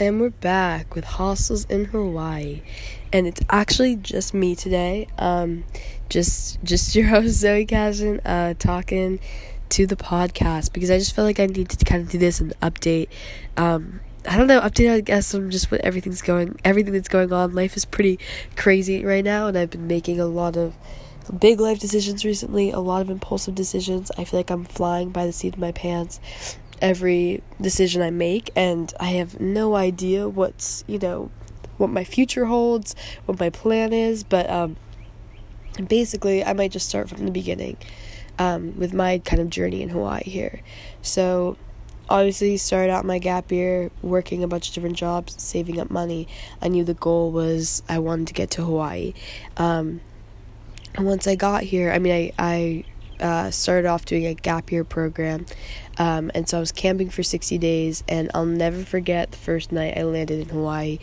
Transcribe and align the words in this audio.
And 0.00 0.20
we're 0.20 0.30
back 0.30 0.94
with 0.94 1.04
hostels 1.04 1.64
in 1.64 1.86
Hawaii. 1.86 2.62
And 3.12 3.26
it's 3.26 3.40
actually 3.50 3.96
just 3.96 4.32
me 4.32 4.54
today. 4.54 5.08
Um 5.18 5.64
just 6.08 6.62
just 6.62 6.94
your 6.94 7.08
host 7.08 7.34
Zoe 7.40 7.66
Cashin 7.66 8.20
uh 8.24 8.54
talking 8.54 9.18
to 9.70 9.86
the 9.88 9.96
podcast 9.96 10.72
because 10.72 10.88
I 10.88 10.98
just 10.98 11.16
feel 11.16 11.24
like 11.24 11.40
I 11.40 11.46
need 11.46 11.68
to 11.70 11.84
kind 11.84 12.00
of 12.00 12.10
do 12.10 12.16
this 12.16 12.38
and 12.38 12.52
update 12.60 13.08
um 13.56 13.98
I 14.28 14.36
don't 14.36 14.46
know, 14.46 14.60
update 14.60 14.88
I 14.88 15.00
guess 15.00 15.34
on 15.34 15.50
just 15.50 15.72
what 15.72 15.80
everything's 15.80 16.22
going 16.22 16.60
everything 16.64 16.92
that's 16.92 17.08
going 17.08 17.32
on. 17.32 17.56
Life 17.56 17.76
is 17.76 17.84
pretty 17.84 18.20
crazy 18.54 19.04
right 19.04 19.24
now 19.24 19.48
and 19.48 19.58
I've 19.58 19.70
been 19.70 19.88
making 19.88 20.20
a 20.20 20.26
lot 20.26 20.56
of 20.56 20.74
big 21.40 21.58
life 21.58 21.80
decisions 21.80 22.24
recently, 22.24 22.70
a 22.70 22.78
lot 22.78 23.02
of 23.02 23.10
impulsive 23.10 23.56
decisions. 23.56 24.12
I 24.16 24.22
feel 24.22 24.38
like 24.38 24.50
I'm 24.50 24.64
flying 24.64 25.10
by 25.10 25.26
the 25.26 25.32
seat 25.32 25.54
of 25.54 25.58
my 25.58 25.72
pants 25.72 26.20
every 26.80 27.42
decision 27.60 28.02
I 28.02 28.10
make, 28.10 28.50
and 28.56 28.92
I 29.00 29.10
have 29.10 29.40
no 29.40 29.74
idea 29.74 30.28
what's, 30.28 30.84
you 30.86 30.98
know, 30.98 31.30
what 31.76 31.90
my 31.90 32.04
future 32.04 32.46
holds, 32.46 32.94
what 33.26 33.38
my 33.38 33.50
plan 33.50 33.92
is, 33.92 34.24
but 34.24 34.48
um, 34.50 34.76
basically, 35.86 36.44
I 36.44 36.52
might 36.52 36.72
just 36.72 36.88
start 36.88 37.08
from 37.08 37.24
the 37.24 37.30
beginning 37.30 37.76
um, 38.38 38.76
with 38.78 38.92
my 38.92 39.18
kind 39.18 39.40
of 39.40 39.50
journey 39.50 39.82
in 39.82 39.88
Hawaii 39.90 40.24
here. 40.24 40.60
So, 41.02 41.56
obviously, 42.08 42.56
started 42.56 42.90
out 42.90 43.04
my 43.04 43.18
gap 43.18 43.52
year 43.52 43.90
working 44.02 44.42
a 44.42 44.48
bunch 44.48 44.68
of 44.68 44.74
different 44.74 44.96
jobs, 44.96 45.40
saving 45.42 45.80
up 45.80 45.90
money. 45.90 46.28
I 46.60 46.68
knew 46.68 46.84
the 46.84 46.94
goal 46.94 47.30
was 47.30 47.82
I 47.88 47.98
wanted 47.98 48.28
to 48.28 48.34
get 48.34 48.50
to 48.52 48.64
Hawaii. 48.64 49.14
Um, 49.56 50.00
and 50.94 51.06
once 51.06 51.26
I 51.26 51.36
got 51.36 51.62
here, 51.62 51.92
I 51.92 51.98
mean, 51.98 52.12
I, 52.12 52.32
I 52.38 52.84
uh, 53.20 53.50
started 53.50 53.88
off 53.88 54.04
doing 54.04 54.26
a 54.26 54.34
gap 54.34 54.70
year 54.72 54.84
program. 54.84 55.46
Um, 55.98 56.30
and 56.34 56.48
so 56.48 56.58
I 56.58 56.60
was 56.60 56.72
camping 56.72 57.10
for 57.10 57.22
60 57.22 57.58
days, 57.58 58.04
and 58.08 58.30
I'll 58.34 58.46
never 58.46 58.84
forget 58.84 59.32
the 59.32 59.38
first 59.38 59.72
night 59.72 59.98
I 59.98 60.04
landed 60.04 60.40
in 60.40 60.48
Hawaii. 60.48 60.98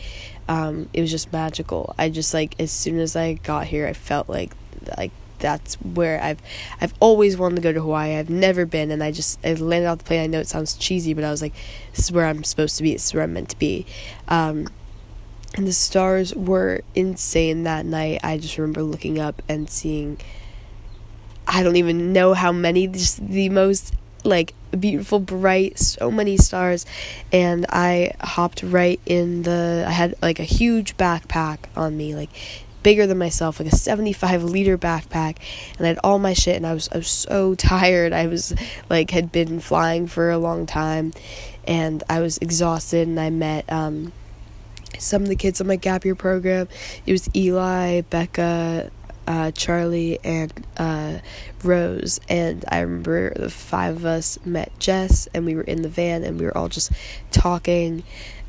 Um, 0.47 0.89
it 0.93 1.01
was 1.01 1.11
just 1.11 1.33
magical. 1.33 1.93
I 1.97 2.09
just 2.09 2.33
like 2.33 2.55
as 2.59 2.71
soon 2.71 2.99
as 2.99 3.15
I 3.15 3.33
got 3.33 3.67
here, 3.67 3.87
I 3.87 3.93
felt 3.93 4.29
like 4.29 4.53
like 4.97 5.11
that's 5.39 5.75
where 5.75 6.21
I've 6.21 6.41
I've 6.79 6.93
always 6.99 7.37
wanted 7.37 7.55
to 7.55 7.61
go 7.61 7.73
to 7.73 7.81
Hawaii. 7.81 8.15
I've 8.15 8.29
never 8.29 8.65
been, 8.65 8.91
and 8.91 9.03
I 9.03 9.11
just 9.11 9.39
I 9.45 9.53
landed 9.53 9.87
off 9.87 9.99
the 9.99 10.03
plane. 10.03 10.23
I 10.23 10.27
know 10.27 10.39
it 10.39 10.47
sounds 10.47 10.75
cheesy, 10.75 11.13
but 11.13 11.23
I 11.23 11.31
was 11.31 11.41
like, 11.41 11.53
this 11.91 12.05
is 12.05 12.11
where 12.11 12.25
I'm 12.25 12.43
supposed 12.43 12.77
to 12.77 12.83
be. 12.83 12.93
This 12.93 13.07
is 13.07 13.13
where 13.13 13.23
I'm 13.23 13.33
meant 13.33 13.49
to 13.49 13.59
be. 13.59 13.85
Um, 14.27 14.67
and 15.55 15.67
the 15.67 15.73
stars 15.73 16.33
were 16.35 16.81
insane 16.95 17.63
that 17.63 17.85
night. 17.85 18.19
I 18.23 18.37
just 18.37 18.57
remember 18.57 18.83
looking 18.83 19.19
up 19.19 19.41
and 19.49 19.69
seeing. 19.69 20.19
I 21.55 21.63
don't 21.63 21.77
even 21.77 22.11
know 22.11 22.33
how 22.33 22.51
many, 22.51 22.85
just 22.87 23.25
the 23.25 23.47
most 23.47 23.93
like 24.25 24.53
beautiful, 24.77 25.21
bright, 25.21 25.79
so 25.79 26.11
many 26.11 26.35
stars. 26.35 26.85
And 27.31 27.65
I 27.69 28.11
hopped 28.19 28.61
right 28.61 28.99
in 29.05 29.43
the. 29.43 29.85
I 29.87 29.91
had 29.91 30.15
like 30.21 30.41
a 30.41 30.43
huge 30.43 30.97
backpack 30.97 31.59
on 31.77 31.95
me, 31.95 32.13
like 32.13 32.29
bigger 32.83 33.07
than 33.07 33.17
myself, 33.17 33.61
like 33.61 33.71
a 33.71 33.75
75 33.75 34.43
liter 34.43 34.77
backpack, 34.77 35.37
and 35.77 35.85
I 35.85 35.87
had 35.87 35.99
all 36.03 36.19
my 36.19 36.33
shit. 36.33 36.57
And 36.57 36.67
I 36.67 36.73
was 36.73 36.89
I 36.91 36.97
was 36.97 37.07
so 37.07 37.55
tired. 37.71 38.11
I 38.11 38.27
was 38.27 38.53
like 38.89 39.11
had 39.11 39.31
been 39.31 39.61
flying 39.61 40.07
for 40.07 40.31
a 40.31 40.37
long 40.37 40.65
time, 40.65 41.13
and 41.65 42.03
I 42.09 42.19
was 42.19 42.37
exhausted. 42.39 43.07
And 43.07 43.17
I 43.17 43.29
met 43.29 43.71
um, 43.71 44.11
some 44.99 45.21
of 45.21 45.29
the 45.29 45.37
kids 45.37 45.61
on 45.61 45.67
my 45.67 45.77
gap 45.77 46.03
year 46.03 46.15
program. 46.15 46.67
It 47.05 47.13
was 47.13 47.29
Eli, 47.33 48.01
Becca, 48.01 48.91
uh, 49.27 49.51
Charlie, 49.51 50.19
and 50.23 50.51
uh, 50.77 51.19
Rose. 51.63 52.19
And 52.29 52.65
I 52.67 52.79
remember 52.79 53.33
the 53.33 53.49
five 53.49 53.97
of 53.97 54.05
us 54.05 54.39
met 54.45 54.71
Jess, 54.79 55.27
and 55.33 55.45
we 55.45 55.55
were 55.55 55.63
in 55.63 55.81
the 55.81 55.89
van, 55.89 56.23
and 56.23 56.39
we 56.39 56.45
were 56.45 56.57
all 56.57 56.69
just 56.69 56.91
talking. 57.31 58.03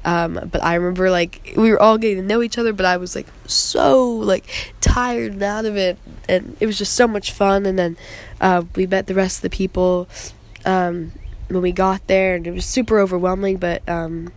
Um, 0.04 0.48
but 0.52 0.62
I 0.62 0.76
remember 0.76 1.10
like 1.10 1.54
we 1.56 1.70
were 1.70 1.82
all 1.82 1.98
getting 1.98 2.18
to 2.18 2.22
know 2.22 2.40
each 2.40 2.58
other, 2.58 2.72
but 2.72 2.86
I 2.86 2.96
was 2.96 3.16
like 3.16 3.26
so 3.46 4.08
like 4.08 4.44
tired 4.80 5.32
and 5.32 5.42
out 5.42 5.64
of 5.64 5.76
it, 5.76 5.98
and 6.28 6.56
it 6.60 6.66
was 6.66 6.78
just 6.78 6.94
so 6.94 7.08
much 7.08 7.32
fun. 7.32 7.66
And 7.66 7.78
then 7.78 7.96
uh, 8.40 8.62
we 8.76 8.86
met 8.86 9.08
the 9.08 9.14
rest 9.14 9.38
of 9.38 9.42
the 9.42 9.50
people 9.50 10.08
um, 10.64 11.12
when 11.48 11.60
we 11.60 11.72
got 11.72 12.06
there, 12.06 12.36
and 12.36 12.46
it 12.46 12.52
was 12.52 12.64
super 12.64 13.00
overwhelming. 13.00 13.56
But 13.56 13.86
um, 13.88 14.32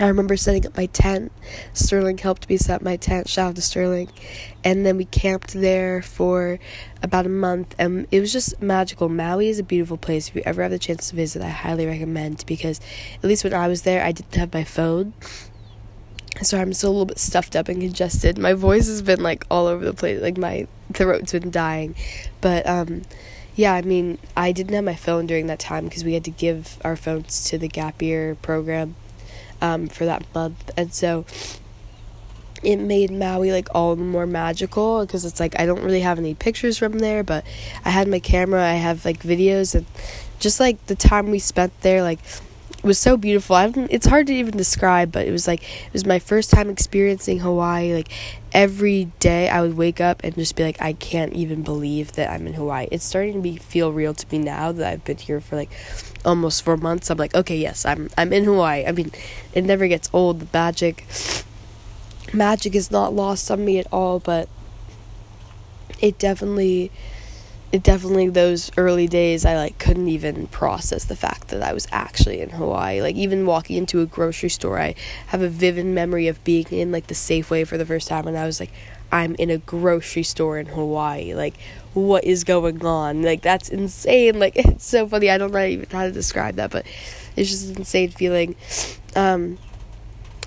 I 0.00 0.06
remember 0.06 0.36
setting 0.36 0.66
up 0.66 0.76
my 0.76 0.86
tent. 0.86 1.32
Sterling 1.74 2.16
helped 2.16 2.48
me 2.48 2.56
set 2.56 2.80
my 2.80 2.96
tent. 2.96 3.28
Shout 3.28 3.50
out 3.50 3.56
to 3.56 3.62
Sterling. 3.62 4.08
And 4.64 4.86
then 4.86 4.96
we 4.96 5.04
camped 5.04 5.52
there 5.52 6.00
for 6.00 6.58
about 7.02 7.26
a 7.26 7.28
month, 7.28 7.74
and 7.78 8.06
it 8.10 8.20
was 8.20 8.32
just 8.32 8.62
magical. 8.62 9.08
Maui 9.08 9.48
is 9.48 9.58
a 9.58 9.62
beautiful 9.62 9.98
place. 9.98 10.28
If 10.28 10.36
you 10.36 10.42
ever 10.46 10.62
have 10.62 10.70
the 10.70 10.78
chance 10.78 11.10
to 11.10 11.16
visit, 11.16 11.42
I 11.42 11.50
highly 11.50 11.86
recommend 11.86 12.44
because 12.46 12.80
at 13.16 13.24
least 13.24 13.44
when 13.44 13.52
I 13.52 13.68
was 13.68 13.82
there, 13.82 14.02
I 14.02 14.12
didn't 14.12 14.34
have 14.34 14.54
my 14.54 14.64
phone. 14.64 15.12
So 16.40 16.58
I'm 16.58 16.72
still 16.72 16.90
a 16.90 16.92
little 16.92 17.06
bit 17.06 17.18
stuffed 17.18 17.54
up 17.54 17.68
and 17.68 17.80
congested. 17.80 18.38
My 18.38 18.54
voice 18.54 18.86
has 18.86 19.02
been 19.02 19.22
like 19.22 19.44
all 19.50 19.66
over 19.66 19.84
the 19.84 19.92
place. 19.92 20.22
Like 20.22 20.38
my 20.38 20.66
throat's 20.94 21.32
been 21.32 21.50
dying. 21.50 21.94
But 22.40 22.66
um 22.66 23.02
yeah, 23.54 23.74
I 23.74 23.82
mean, 23.82 24.18
I 24.34 24.50
didn't 24.52 24.72
have 24.72 24.82
my 24.82 24.94
phone 24.94 25.26
during 25.26 25.46
that 25.48 25.58
time 25.58 25.84
because 25.84 26.04
we 26.04 26.14
had 26.14 26.24
to 26.24 26.30
give 26.30 26.78
our 26.82 26.96
phones 26.96 27.44
to 27.50 27.58
the 27.58 27.68
gap 27.68 28.00
year 28.00 28.34
program 28.36 28.96
um, 29.62 29.86
for 29.86 30.04
that 30.04 30.22
month. 30.34 30.70
And 30.76 30.92
so 30.92 31.24
it 32.62 32.76
made 32.76 33.10
Maui 33.10 33.50
like 33.52 33.68
all 33.74 33.96
the 33.96 34.02
more 34.02 34.26
magical 34.26 35.04
because 35.06 35.24
it's 35.24 35.40
like 35.40 35.58
I 35.58 35.64
don't 35.64 35.82
really 35.82 36.00
have 36.00 36.18
any 36.18 36.34
pictures 36.34 36.76
from 36.76 36.98
there, 36.98 37.22
but 37.22 37.46
I 37.84 37.90
had 37.90 38.08
my 38.08 38.18
camera, 38.18 38.62
I 38.62 38.74
have 38.74 39.04
like 39.04 39.22
videos, 39.22 39.74
and 39.74 39.86
just 40.38 40.60
like 40.60 40.84
the 40.86 40.94
time 40.94 41.30
we 41.30 41.38
spent 41.38 41.72
there, 41.80 42.02
like 42.02 42.18
was 42.82 42.98
so 42.98 43.16
beautiful. 43.16 43.56
It's 43.90 44.06
hard 44.06 44.26
to 44.26 44.34
even 44.34 44.56
describe, 44.56 45.12
but 45.12 45.26
it 45.26 45.30
was 45.30 45.46
like 45.46 45.62
it 45.62 45.92
was 45.92 46.04
my 46.04 46.18
first 46.18 46.50
time 46.50 46.68
experiencing 46.68 47.38
Hawaii. 47.38 47.94
Like 47.94 48.08
every 48.52 49.06
day, 49.20 49.48
I 49.48 49.60
would 49.62 49.76
wake 49.76 50.00
up 50.00 50.24
and 50.24 50.34
just 50.34 50.56
be 50.56 50.64
like, 50.64 50.80
I 50.80 50.92
can't 50.94 51.32
even 51.32 51.62
believe 51.62 52.12
that 52.12 52.30
I'm 52.30 52.46
in 52.46 52.54
Hawaii. 52.54 52.88
It's 52.90 53.04
starting 53.04 53.34
to 53.34 53.40
be 53.40 53.56
feel 53.56 53.92
real 53.92 54.14
to 54.14 54.26
me 54.32 54.38
now 54.38 54.72
that 54.72 54.86
I've 54.86 55.04
been 55.04 55.18
here 55.18 55.40
for 55.40 55.56
like 55.56 55.70
almost 56.24 56.64
four 56.64 56.76
months. 56.76 57.10
I'm 57.10 57.18
like, 57.18 57.34
okay, 57.34 57.56
yes, 57.56 57.84
I'm 57.84 58.10
I'm 58.18 58.32
in 58.32 58.44
Hawaii. 58.44 58.84
I 58.86 58.92
mean, 58.92 59.12
it 59.54 59.62
never 59.64 59.86
gets 59.86 60.10
old. 60.12 60.40
The 60.40 60.48
magic, 60.52 61.06
magic 62.32 62.74
is 62.74 62.90
not 62.90 63.14
lost 63.14 63.50
on 63.50 63.64
me 63.64 63.78
at 63.78 63.86
all, 63.92 64.18
but 64.18 64.48
it 66.00 66.18
definitely 66.18 66.90
it 67.72 67.82
definitely 67.82 68.28
those 68.28 68.70
early 68.76 69.08
days 69.08 69.46
I 69.46 69.56
like 69.56 69.78
couldn't 69.78 70.08
even 70.08 70.46
process 70.48 71.04
the 71.04 71.16
fact 71.16 71.48
that 71.48 71.62
I 71.62 71.72
was 71.72 71.88
actually 71.90 72.42
in 72.42 72.50
Hawaii. 72.50 73.00
Like 73.00 73.16
even 73.16 73.46
walking 73.46 73.78
into 73.78 74.02
a 74.02 74.06
grocery 74.06 74.50
store, 74.50 74.78
I 74.78 74.94
have 75.28 75.40
a 75.40 75.48
vivid 75.48 75.86
memory 75.86 76.28
of 76.28 76.44
being 76.44 76.66
in 76.70 76.92
like 76.92 77.06
the 77.06 77.14
Safeway 77.14 77.66
for 77.66 77.78
the 77.78 77.86
first 77.86 78.08
time 78.08 78.26
and 78.28 78.36
I 78.36 78.44
was 78.44 78.60
like 78.60 78.70
I'm 79.10 79.34
in 79.36 79.50
a 79.50 79.58
grocery 79.58 80.22
store 80.22 80.58
in 80.58 80.66
Hawaii. 80.66 81.34
Like 81.34 81.54
what 81.94 82.24
is 82.24 82.44
going 82.44 82.84
on? 82.84 83.22
Like 83.22 83.40
that's 83.40 83.70
insane. 83.70 84.38
Like 84.38 84.52
it's 84.56 84.84
so 84.84 85.08
funny. 85.08 85.30
I 85.30 85.38
don't 85.38 85.52
know 85.52 85.64
even 85.64 85.88
how 85.90 86.04
to 86.04 86.12
describe 86.12 86.56
that, 86.56 86.70
but 86.70 86.84
it's 87.36 87.50
just 87.50 87.70
an 87.70 87.78
insane 87.78 88.10
feeling. 88.10 88.54
Um 89.16 89.58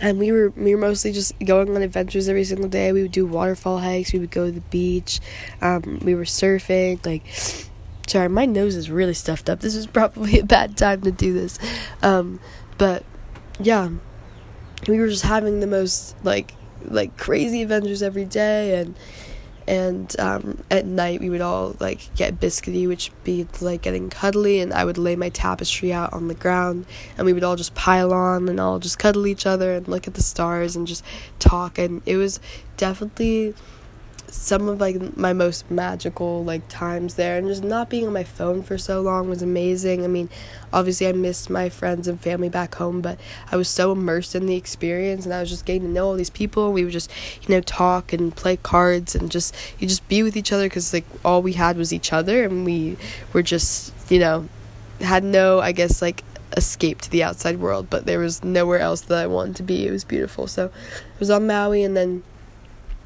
and 0.02 0.20
we 0.20 0.32
were 0.32 0.50
we 0.50 0.76
were 0.76 0.82
mostly 0.82 1.12
just 1.12 1.38
going 1.40 1.74
on 1.74 1.82
adventures 1.82 2.28
every 2.28 2.44
single 2.44 2.70
day. 2.70 2.92
We 2.92 3.02
would 3.04 3.12
do 3.12 3.26
waterfall 3.26 3.80
hikes. 3.80 4.14
We 4.14 4.20
would 4.20 4.32
go 4.32 4.46
to 4.46 4.52
the 4.52 4.62
beach. 4.62 5.20
Um, 5.62 6.00
we 6.04 6.16
were 6.16 6.24
surfing. 6.24 7.06
Like, 7.06 7.24
sorry, 8.08 8.30
my 8.30 8.46
nose 8.46 8.76
is 8.76 8.90
really 8.90 9.14
stuffed 9.14 9.50
up. 9.50 9.62
This 9.62 9.76
is 9.76 9.88
probably 9.88 10.40
a 10.40 10.46
bad 10.46 10.78
time 10.78 11.02
to 11.02 11.12
do 11.12 11.34
this. 11.34 11.60
Um, 12.02 12.40
but 12.78 13.04
yeah, 13.60 13.90
we 14.88 15.00
were 15.00 15.08
just 15.08 15.24
having 15.24 15.60
the 15.60 15.68
most 15.68 16.16
like 16.24 16.54
like 16.84 17.18
crazy 17.18 17.62
adventures 17.62 18.04
every 18.04 18.26
day, 18.26 18.80
and 18.80 18.96
and 19.68 20.18
um, 20.20 20.64
at 20.70 20.86
night 20.86 21.20
we 21.20 21.30
would 21.30 21.42
all 21.42 21.76
like 21.80 22.14
get 22.16 22.40
biscuity 22.40 22.88
which 22.88 23.12
be 23.24 23.48
like 23.62 23.82
getting 23.82 24.10
cuddly 24.10 24.60
and 24.60 24.74
i 24.74 24.86
would 24.86 24.98
lay 24.98 25.16
my 25.16 25.30
tapestry 25.30 25.92
out 25.92 26.14
on 26.14 26.28
the 26.28 26.36
ground 26.36 26.86
and 27.18 27.26
we 27.26 27.34
would 27.34 27.44
all 27.44 27.56
just 27.56 27.74
pile 27.76 28.14
on 28.14 28.48
and 28.48 28.60
all 28.60 28.80
just 28.80 29.00
cuddle 29.00 29.26
each 29.26 29.46
other 29.46 29.74
and 29.74 29.88
look 29.88 30.08
at 30.08 30.14
the 30.14 30.24
stars 30.24 30.76
and 30.76 30.88
just 30.88 31.04
talk 31.40 31.78
and 31.78 32.02
it 32.06 32.18
was 32.18 32.40
definitely 32.78 33.54
some 34.36 34.68
of 34.68 34.80
like 34.80 35.18
my 35.18 35.34
most 35.34 35.70
magical 35.72 36.44
like 36.44 36.68
times 36.68 37.16
there 37.16 37.38
and 37.38 37.48
just 37.48 37.64
not 37.64 37.90
being 37.90 38.08
on 38.08 38.14
my 38.14 38.24
phone 38.24 38.62
for 38.62 38.78
so 38.78 39.02
long 39.02 39.30
was 39.30 39.42
amazing. 39.42 40.04
I 40.04 40.08
mean 40.08 40.30
obviously 40.74 41.08
i 41.08 41.12
missed 41.14 41.50
my 41.50 41.70
friends 41.70 42.06
and 42.06 42.20
family 42.20 42.50
back 42.50 42.76
home 42.76 43.00
but 43.00 43.18
i 43.50 43.56
was 43.56 43.70
so 43.70 43.94
immersed 43.94 44.36
in 44.36 44.46
the 44.46 44.56
experience 44.56 45.24
and 45.24 45.34
i 45.34 45.40
was 45.40 45.50
just 45.50 45.66
getting 45.66 45.84
to 45.84 45.88
know 45.88 46.08
all 46.08 46.16
these 46.16 46.30
people 46.30 46.74
we 46.74 46.84
would 46.84 46.92
just 46.92 47.10
you 47.44 47.56
know 47.56 47.62
talk 47.62 48.12
and 48.12 48.36
play 48.36 48.58
cards 48.58 49.16
and 49.16 49.32
just 49.32 49.56
you 49.80 49.88
just 49.88 50.06
be 50.10 50.22
with 50.22 50.36
each 50.36 50.52
other 50.52 50.66
because 50.66 50.92
like 50.92 51.06
all 51.24 51.42
we 51.42 51.54
had 51.54 51.78
was 51.78 51.94
each 51.94 52.12
other 52.12 52.44
and 52.44 52.66
we 52.66 52.98
were 53.32 53.42
just 53.42 53.94
you 54.12 54.20
know 54.20 54.50
had 55.00 55.24
no 55.24 55.62
i 55.62 55.72
guess 55.72 56.02
like 56.02 56.24
escape 56.58 57.02
to 57.02 57.10
the 57.10 57.24
outside 57.24 57.60
world 57.60 57.90
but 57.90 58.06
there 58.06 58.20
was 58.20 58.44
nowhere 58.44 58.80
else 58.80 59.02
that 59.02 59.18
i 59.18 59.28
wanted 59.28 59.56
to 59.56 59.64
be. 59.64 59.88
It 59.88 59.92
was 59.92 60.04
beautiful. 60.04 60.48
So 60.48 60.66
it 60.66 61.20
was 61.20 61.30
on 61.30 61.48
maui 61.48 61.84
and 61.84 61.96
then 61.96 62.24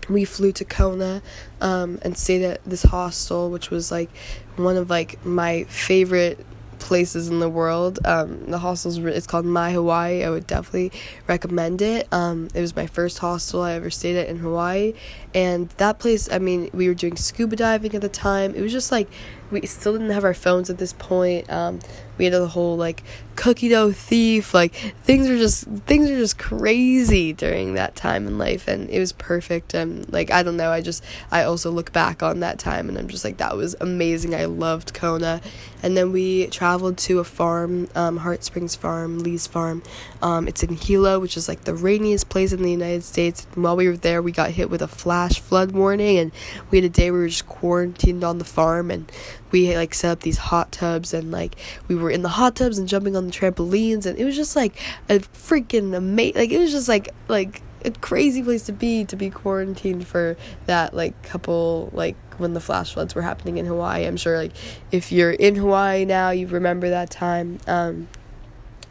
we 0.09 0.25
flew 0.25 0.51
to 0.53 0.65
Kona 0.65 1.21
um, 1.61 1.99
and 2.01 2.17
stayed 2.17 2.43
at 2.43 2.63
this 2.65 2.83
hostel, 2.83 3.49
which 3.49 3.69
was 3.69 3.91
like 3.91 4.09
one 4.55 4.75
of 4.75 4.89
like 4.89 5.23
my 5.25 5.63
favorite 5.65 6.45
places 6.79 7.27
in 7.27 7.39
the 7.39 7.49
world. 7.49 7.99
Um, 8.05 8.45
the 8.49 8.57
hostel's 8.57 8.97
it's 8.97 9.27
called 9.27 9.45
My 9.45 9.71
Hawaii. 9.71 10.23
I 10.23 10.29
would 10.29 10.47
definitely 10.47 10.91
recommend 11.27 11.81
it. 11.81 12.07
Um, 12.11 12.47
it 12.53 12.61
was 12.61 12.75
my 12.75 12.87
first 12.87 13.19
hostel 13.19 13.61
I 13.61 13.73
ever 13.73 13.89
stayed 13.89 14.15
at 14.15 14.27
in 14.27 14.37
Hawaii, 14.37 14.93
and 15.33 15.69
that 15.77 15.99
place. 15.99 16.31
I 16.31 16.39
mean, 16.39 16.69
we 16.73 16.87
were 16.87 16.93
doing 16.93 17.15
scuba 17.15 17.55
diving 17.55 17.93
at 17.93 18.01
the 18.01 18.09
time. 18.09 18.55
It 18.55 18.61
was 18.61 18.71
just 18.71 18.91
like 18.91 19.09
we 19.51 19.65
still 19.65 19.93
didn't 19.93 20.11
have 20.11 20.23
our 20.23 20.33
phones 20.33 20.69
at 20.69 20.77
this 20.77 20.93
point. 20.93 21.49
Um, 21.51 21.79
we 22.19 22.25
had 22.25 22.33
a 22.33 22.47
whole 22.47 22.75
like 22.75 23.01
cookie 23.35 23.69
dough 23.69 23.91
thief. 23.91 24.53
Like 24.53 24.75
things 24.75 25.29
were 25.29 25.37
just 25.37 25.63
things 25.63 26.09
were 26.09 26.17
just 26.17 26.37
crazy 26.37 27.33
during 27.33 27.73
that 27.75 27.95
time 27.95 28.27
in 28.27 28.37
life, 28.37 28.67
and 28.67 28.89
it 28.89 28.99
was 28.99 29.13
perfect. 29.13 29.73
And 29.73 30.11
like 30.11 30.29
I 30.29 30.43
don't 30.43 30.57
know, 30.57 30.69
I 30.69 30.81
just 30.81 31.03
I 31.31 31.43
also 31.43 31.71
look 31.71 31.91
back 31.91 32.21
on 32.21 32.41
that 32.41 32.59
time, 32.59 32.89
and 32.89 32.97
I'm 32.97 33.07
just 33.07 33.23
like 33.23 33.37
that 33.37 33.55
was 33.55 33.75
amazing. 33.79 34.35
I 34.35 34.45
loved 34.45 34.93
Kona, 34.93 35.41
and 35.81 35.95
then 35.95 36.11
we 36.11 36.47
traveled 36.47 36.97
to 36.99 37.19
a 37.19 37.23
farm, 37.23 37.87
um, 37.95 38.17
Heart 38.17 38.43
Springs 38.43 38.75
Farm, 38.75 39.19
Lee's 39.19 39.47
Farm. 39.47 39.81
Um, 40.21 40.47
it's 40.47 40.61
in 40.61 40.75
Hilo, 40.75 41.19
which 41.19 41.37
is 41.37 41.47
like 41.47 41.63
the 41.63 41.73
rainiest 41.73 42.27
place 42.29 42.51
in 42.51 42.61
the 42.61 42.71
United 42.71 43.03
States. 43.03 43.47
And 43.55 43.63
while 43.63 43.77
we 43.77 43.87
were 43.87 43.97
there, 43.97 44.21
we 44.21 44.33
got 44.33 44.51
hit 44.51 44.69
with 44.69 44.81
a 44.81 44.87
flash 44.87 45.39
flood 45.39 45.71
warning, 45.71 46.17
and 46.17 46.31
we 46.69 46.79
had 46.79 46.85
a 46.85 46.89
day 46.89 47.09
where 47.09 47.21
we 47.21 47.25
were 47.25 47.29
just 47.29 47.47
quarantined 47.47 48.25
on 48.25 48.37
the 48.37 48.45
farm, 48.45 48.91
and 48.91 49.09
we 49.51 49.75
like 49.75 49.93
set 49.93 50.11
up 50.11 50.19
these 50.21 50.37
hot 50.37 50.71
tubs 50.71 51.13
and 51.13 51.31
like 51.31 51.55
we 51.87 51.95
were 51.95 52.11
in 52.11 52.21
the 52.21 52.29
hot 52.29 52.55
tubs 52.55 52.77
and 52.77 52.87
jumping 52.87 53.15
on 53.15 53.25
the 53.25 53.31
trampolines 53.31 54.05
and 54.05 54.17
it 54.17 54.25
was 54.25 54.35
just 54.35 54.55
like 54.55 54.75
a 55.09 55.19
freaking 55.19 55.95
amazing 55.95 56.35
like 56.35 56.51
it 56.51 56.59
was 56.59 56.71
just 56.71 56.87
like 56.87 57.09
like 57.27 57.61
a 57.85 57.91
crazy 57.91 58.43
place 58.43 58.63
to 58.63 58.71
be 58.71 59.05
to 59.05 59.15
be 59.15 59.29
quarantined 59.29 60.05
for 60.05 60.35
that 60.65 60.93
like 60.93 61.21
couple 61.23 61.89
like 61.93 62.15
when 62.37 62.53
the 62.53 62.59
flash 62.59 62.93
floods 62.93 63.15
were 63.15 63.21
happening 63.21 63.57
in 63.57 63.65
Hawaii. 63.65 64.05
I'm 64.05 64.17
sure 64.17 64.37
like 64.37 64.51
if 64.91 65.11
you're 65.11 65.31
in 65.31 65.55
Hawaii 65.55 66.05
now 66.05 66.31
you 66.31 66.47
remember 66.47 66.89
that 66.89 67.09
time. 67.09 67.59
Um 67.67 68.07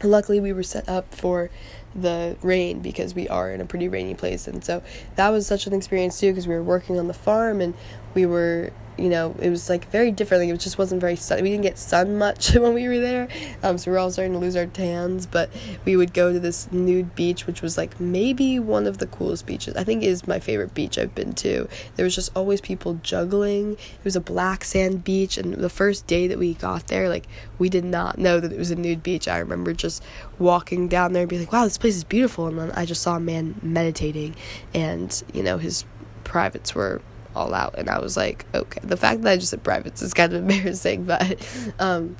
luckily 0.03 0.39
we 0.39 0.53
were 0.53 0.63
set 0.63 0.87
up 0.87 1.13
for 1.13 1.49
the 1.95 2.37
rain 2.41 2.79
because 2.79 3.15
we 3.15 3.27
are 3.27 3.51
in 3.51 3.59
a 3.61 3.65
pretty 3.65 3.89
rainy 3.89 4.13
place 4.13 4.47
and 4.47 4.63
so 4.63 4.81
that 5.15 5.29
was 5.29 5.45
such 5.47 5.67
an 5.67 5.73
experience 5.73 6.19
too 6.19 6.31
because 6.31 6.47
we 6.47 6.53
were 6.53 6.63
working 6.63 6.99
on 6.99 7.07
the 7.07 7.13
farm 7.13 7.59
and 7.61 7.73
we 8.13 8.25
were 8.25 8.71
you 8.99 9.09
know, 9.09 9.33
it 9.39 9.49
was 9.49 9.69
like 9.69 9.89
very 9.91 10.11
different. 10.11 10.43
Like 10.43 10.53
it 10.53 10.59
just 10.59 10.77
wasn't 10.77 10.99
very 11.01 11.15
sun. 11.15 11.41
We 11.41 11.49
didn't 11.49 11.63
get 11.63 11.77
sun 11.77 12.17
much 12.17 12.53
when 12.53 12.73
we 12.73 12.87
were 12.87 12.99
there, 12.99 13.27
um, 13.63 13.77
so 13.77 13.89
we 13.89 13.95
are 13.95 13.99
all 13.99 14.11
starting 14.11 14.33
to 14.33 14.39
lose 14.39 14.55
our 14.55 14.65
tans. 14.65 15.25
But 15.25 15.49
we 15.85 15.95
would 15.95 16.13
go 16.13 16.33
to 16.33 16.39
this 16.39 16.71
nude 16.71 17.15
beach, 17.15 17.47
which 17.47 17.61
was 17.61 17.77
like 17.77 17.99
maybe 17.99 18.59
one 18.59 18.85
of 18.85 18.97
the 18.97 19.07
coolest 19.07 19.45
beaches. 19.45 19.75
I 19.75 19.83
think 19.83 20.03
is 20.03 20.27
my 20.27 20.39
favorite 20.39 20.73
beach 20.73 20.97
I've 20.97 21.15
been 21.15 21.33
to. 21.35 21.67
There 21.95 22.03
was 22.03 22.15
just 22.15 22.35
always 22.35 22.61
people 22.61 22.99
juggling. 23.01 23.73
It 23.73 24.03
was 24.03 24.15
a 24.15 24.21
black 24.21 24.63
sand 24.63 25.03
beach, 25.03 25.37
and 25.37 25.53
the 25.53 25.69
first 25.69 26.05
day 26.05 26.27
that 26.27 26.37
we 26.37 26.55
got 26.55 26.87
there, 26.87 27.07
like 27.09 27.27
we 27.57 27.69
did 27.69 27.85
not 27.85 28.17
know 28.17 28.39
that 28.39 28.51
it 28.51 28.57
was 28.57 28.71
a 28.71 28.75
nude 28.75 29.01
beach. 29.01 29.27
I 29.27 29.37
remember 29.37 29.73
just 29.73 30.03
walking 30.37 30.87
down 30.87 31.13
there 31.13 31.23
and 31.23 31.29
being 31.29 31.41
like, 31.41 31.53
"Wow, 31.53 31.63
this 31.63 31.77
place 31.77 31.95
is 31.95 32.03
beautiful," 32.03 32.47
and 32.47 32.59
then 32.59 32.71
I 32.71 32.85
just 32.85 33.01
saw 33.01 33.15
a 33.15 33.19
man 33.19 33.55
meditating, 33.61 34.35
and 34.73 35.23
you 35.33 35.41
know 35.41 35.57
his 35.57 35.85
privates 36.25 36.75
were 36.75 37.01
all 37.35 37.53
out 37.53 37.75
and 37.77 37.89
I 37.89 37.99
was 37.99 38.17
like, 38.17 38.45
okay. 38.53 38.79
The 38.83 38.97
fact 38.97 39.21
that 39.21 39.31
I 39.31 39.37
just 39.37 39.51
said 39.51 39.63
privates 39.63 40.01
is 40.01 40.13
kind 40.13 40.33
of 40.33 40.41
embarrassing, 40.49 41.05
but 41.05 41.37
um 41.79 42.15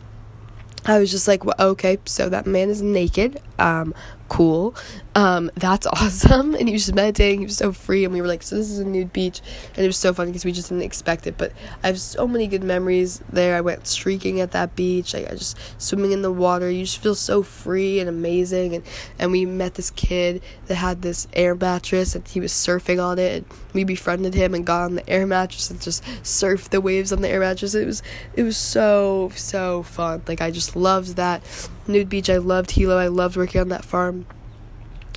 I 0.85 1.00
was 1.00 1.11
just 1.11 1.27
like, 1.27 1.44
well, 1.44 1.56
okay, 1.59 1.97
so 2.06 2.29
that 2.29 2.45
man 2.45 2.69
is 2.69 2.81
naked. 2.81 3.41
Um, 3.59 3.94
cool. 4.29 4.75
Um, 5.15 5.51
that's 5.55 5.85
awesome. 5.91 6.55
And 6.55 6.67
he 6.67 6.73
was 6.73 6.85
just 6.85 6.95
meditating. 6.95 7.39
He 7.39 7.45
was 7.45 7.57
so 7.57 7.73
free. 7.73 8.05
And 8.05 8.13
we 8.13 8.21
were 8.21 8.27
like, 8.27 8.43
so 8.43 8.55
this 8.55 8.69
is 8.69 8.79
a 8.79 8.85
nude 8.85 9.11
beach. 9.11 9.41
And 9.75 9.83
it 9.83 9.87
was 9.87 9.97
so 9.97 10.13
funny 10.13 10.29
because 10.31 10.45
we 10.45 10.51
just 10.51 10.69
didn't 10.69 10.83
expect 10.83 11.27
it. 11.27 11.37
But 11.37 11.51
I 11.83 11.87
have 11.87 11.99
so 11.99 12.27
many 12.27 12.47
good 12.47 12.63
memories 12.63 13.21
there. 13.31 13.55
I 13.55 13.61
went 13.61 13.87
streaking 13.87 14.39
at 14.39 14.51
that 14.51 14.75
beach. 14.75 15.13
Like, 15.13 15.29
I 15.29 15.31
just 15.31 15.57
swimming 15.81 16.11
in 16.11 16.21
the 16.21 16.31
water. 16.31 16.69
You 16.69 16.85
just 16.85 17.01
feel 17.01 17.15
so 17.15 17.43
free 17.43 17.99
and 17.99 18.07
amazing. 18.07 18.75
And, 18.75 18.83
and 19.17 19.31
we 19.31 19.45
met 19.45 19.73
this 19.73 19.91
kid 19.91 20.41
that 20.67 20.75
had 20.75 21.01
this 21.01 21.27
air 21.33 21.55
mattress 21.55 22.15
and 22.15 22.25
he 22.27 22.39
was 22.39 22.53
surfing 22.53 23.03
on 23.03 23.19
it. 23.19 23.43
And 23.43 23.45
we 23.73 23.83
befriended 23.83 24.33
him 24.33 24.53
and 24.53 24.65
got 24.65 24.83
on 24.83 24.95
the 24.95 25.09
air 25.09 25.27
mattress 25.27 25.69
and 25.69 25.81
just 25.81 26.03
surfed 26.23 26.69
the 26.69 26.81
waves 26.81 27.11
on 27.11 27.21
the 27.21 27.29
air 27.29 27.39
mattress. 27.39 27.75
It 27.75 27.85
was, 27.85 28.03
it 28.35 28.43
was 28.43 28.57
so, 28.57 29.31
so 29.35 29.83
fun. 29.83 30.21
Like, 30.27 30.41
I 30.41 30.51
just 30.51 30.75
loved 30.75 31.15
that 31.15 31.43
nude 31.89 32.09
beach. 32.09 32.30
I 32.30 32.38
loved 32.38 32.71
Hilo. 32.71 32.97
I 32.97 33.07
loved 33.07 33.36
working 33.36 33.62
on 33.62 33.69
that 33.69 33.83
farm 33.83 34.25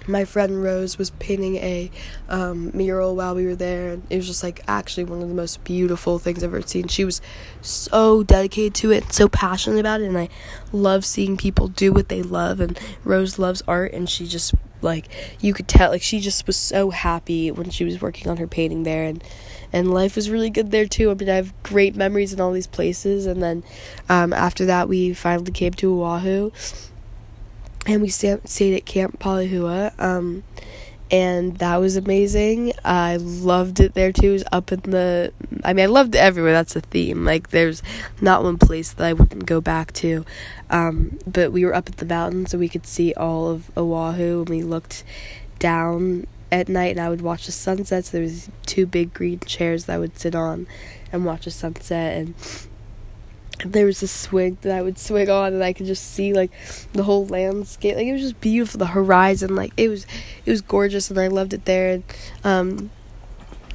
my 0.07 0.25
friend 0.25 0.63
Rose 0.63 0.99
was 0.99 1.11
painting 1.11 1.57
a 1.57 1.91
um, 2.29 2.71
mural 2.75 3.15
while 3.17 3.35
we 3.35 3.47
were 3.47 3.55
there, 3.55 3.99
it 4.11 4.17
was 4.17 4.27
just 4.27 4.43
like 4.43 4.61
actually 4.67 5.05
one 5.05 5.23
of 5.23 5.29
the 5.29 5.35
most 5.35 5.63
beautiful 5.65 6.19
things 6.19 6.43
I've 6.43 6.55
ever 6.55 6.63
seen. 6.63 6.89
She 6.89 7.05
was 7.05 7.21
so 7.61 8.23
dedicated 8.23 8.75
to 8.77 8.91
it, 8.91 9.13
so 9.13 9.29
passionate 9.29 9.81
about 9.81 10.01
it, 10.01 10.07
and 10.09 10.19
I 10.19 10.29
love 10.73 11.05
seeing 11.05 11.37
people 11.37 11.69
do 11.69 11.93
what 11.93 12.09
they 12.09 12.23
love. 12.23 12.61
And 12.61 12.79
Rose 13.05 13.39
loves 13.39 13.63
art, 13.69 13.93
and 13.93 14.09
she 14.09 14.27
just 14.27 14.55
like 14.81 15.09
you 15.41 15.55
could 15.55 15.69
tell, 15.69 15.91
like 15.91 16.03
she 16.03 16.21
just 16.21 16.47
was 16.47 16.57
so 16.57 16.91
happy 16.91 17.51
when 17.51 17.71
she 17.71 17.85
was 17.85 18.01
working 18.01 18.29
on 18.29 18.37
her 18.39 18.47
painting 18.47 18.83
there, 18.83 19.05
and 19.05 19.23
and 19.73 19.93
life 19.93 20.17
was 20.17 20.31
really 20.31 20.51
good 20.51 20.71
there 20.71 20.87
too. 20.87 21.11
I 21.11 21.15
mean, 21.15 21.31
I 21.31 21.37
have 21.37 21.63
great 21.63 21.97
memories 21.97 22.33
in 22.33 22.41
all 22.41 22.53
these 22.53 22.67
places, 22.67 23.27
and 23.27 23.43
then 23.43 23.63
um, 24.09 24.33
after 24.33 24.67
that, 24.67 24.89
we 24.89 25.15
finally 25.15 25.53
came 25.53 25.73
to 25.75 26.03
Oahu 26.03 26.51
and 27.87 28.03
we 28.03 28.09
stayed 28.09 28.75
at 28.75 28.87
Camp 28.87 29.19
Palehua. 29.19 29.99
Um, 30.01 30.45
and 31.13 31.59
that 31.59 31.77
was 31.77 31.97
amazing. 31.97 32.73
I 32.85 33.17
loved 33.17 33.81
it 33.81 33.93
there 33.93 34.13
too. 34.13 34.31
It 34.31 34.33
was 34.33 34.45
up 34.51 34.73
in 34.73 34.81
the 34.81 35.33
I 35.63 35.75
mean 35.75 35.85
I 35.85 35.87
loved 35.87 36.15
it 36.15 36.19
everywhere. 36.19 36.53
That's 36.53 36.73
the 36.73 36.81
theme. 36.81 37.27
Like 37.27 37.51
there's 37.51 37.83
not 38.23 38.43
one 38.43 38.57
place 38.57 38.95
that 38.95 39.07
I 39.07 39.13
wouldn't 39.13 39.45
go 39.45 39.61
back 39.61 39.93
to. 39.95 40.25
Um, 40.71 41.19
but 41.27 41.53
we 41.53 41.67
were 41.67 41.75
up 41.75 41.91
at 41.91 41.99
the 41.99 42.07
mountains 42.07 42.51
so 42.51 42.59
we 42.59 42.71
could 42.71 42.87
see 42.87 43.13
all 43.13 43.51
of 43.51 43.71
Oahu 43.77 44.41
and 44.41 44.49
we 44.49 44.63
looked 44.63 45.05
down 45.59 46.27
at 46.51 46.69
night 46.69 46.93
and 46.93 47.01
I 47.01 47.11
would 47.11 47.21
watch 47.21 47.45
the 47.45 47.53
sunsets. 47.53 48.09
There 48.09 48.23
was 48.23 48.49
two 48.65 48.87
big 48.87 49.13
green 49.13 49.41
chairs 49.41 49.85
that 49.85 49.95
I 49.97 49.99
would 49.99 50.19
sit 50.19 50.35
on 50.35 50.67
and 51.13 51.27
watch 51.27 51.45
the 51.45 51.51
sunset 51.51 52.17
and 52.17 52.35
there 53.65 53.87
was 53.87 54.03
a 54.03 54.09
swing 54.09 54.59
that 54.63 54.77
I 54.77 54.83
would 54.83 54.99
swing 54.99 55.31
on 55.31 55.53
and 55.55 55.63
I 55.63 55.73
could 55.73 55.87
just 55.87 56.13
see 56.13 56.33
like 56.33 56.51
the 56.93 57.05
whole 57.05 57.27
landscape. 57.27 57.97
Like 57.97 58.07
it 58.07 58.13
was 58.13 58.23
just 58.23 58.41
beautiful, 58.41 58.79
the 58.79 58.87
horizon, 58.87 59.55
like 59.55 59.73
it 59.77 59.89
was 59.89 60.07
it 60.45 60.51
was 60.51 60.61
gorgeous 60.61 61.11
and 61.11 61.19
I 61.19 61.29
loved 61.29 61.55
it 61.55 61.65
there 61.65 61.91
and 61.91 62.05
um 62.45 62.91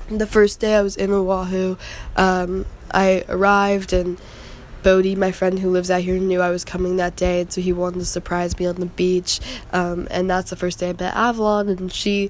the 0.10 0.28
first 0.28 0.60
day 0.60 0.76
I 0.76 0.82
was 0.82 0.96
in 0.96 1.12
Oahu, 1.12 1.76
um, 2.16 2.66
I 2.92 3.26
arrived 3.28 3.94
and 3.94 4.20
Bodie, 4.84 5.16
my 5.16 5.32
friend 5.32 5.60
who 5.60 5.70
lives 5.70 5.92
out 5.92 6.02
here, 6.02 6.18
knew 6.18 6.40
I 6.40 6.50
was 6.50 6.64
coming 6.64 6.98
that 6.98 7.16
day, 7.16 7.42
and 7.42 7.52
so 7.52 7.60
he 7.60 7.74
wanted 7.74 8.00
to 8.00 8.06
surprise 8.06 8.58
me 8.58 8.68
on 8.68 8.76
the 8.76 8.86
beach. 8.86 9.42
Um, 9.74 10.08
and 10.10 10.30
that's 10.30 10.50
the 10.50 10.56
first 10.56 10.80
day 10.80 10.90
I 10.90 10.94
met 10.94 11.14
Avalon, 11.14 11.68
and 11.68 11.92
she 11.92 12.30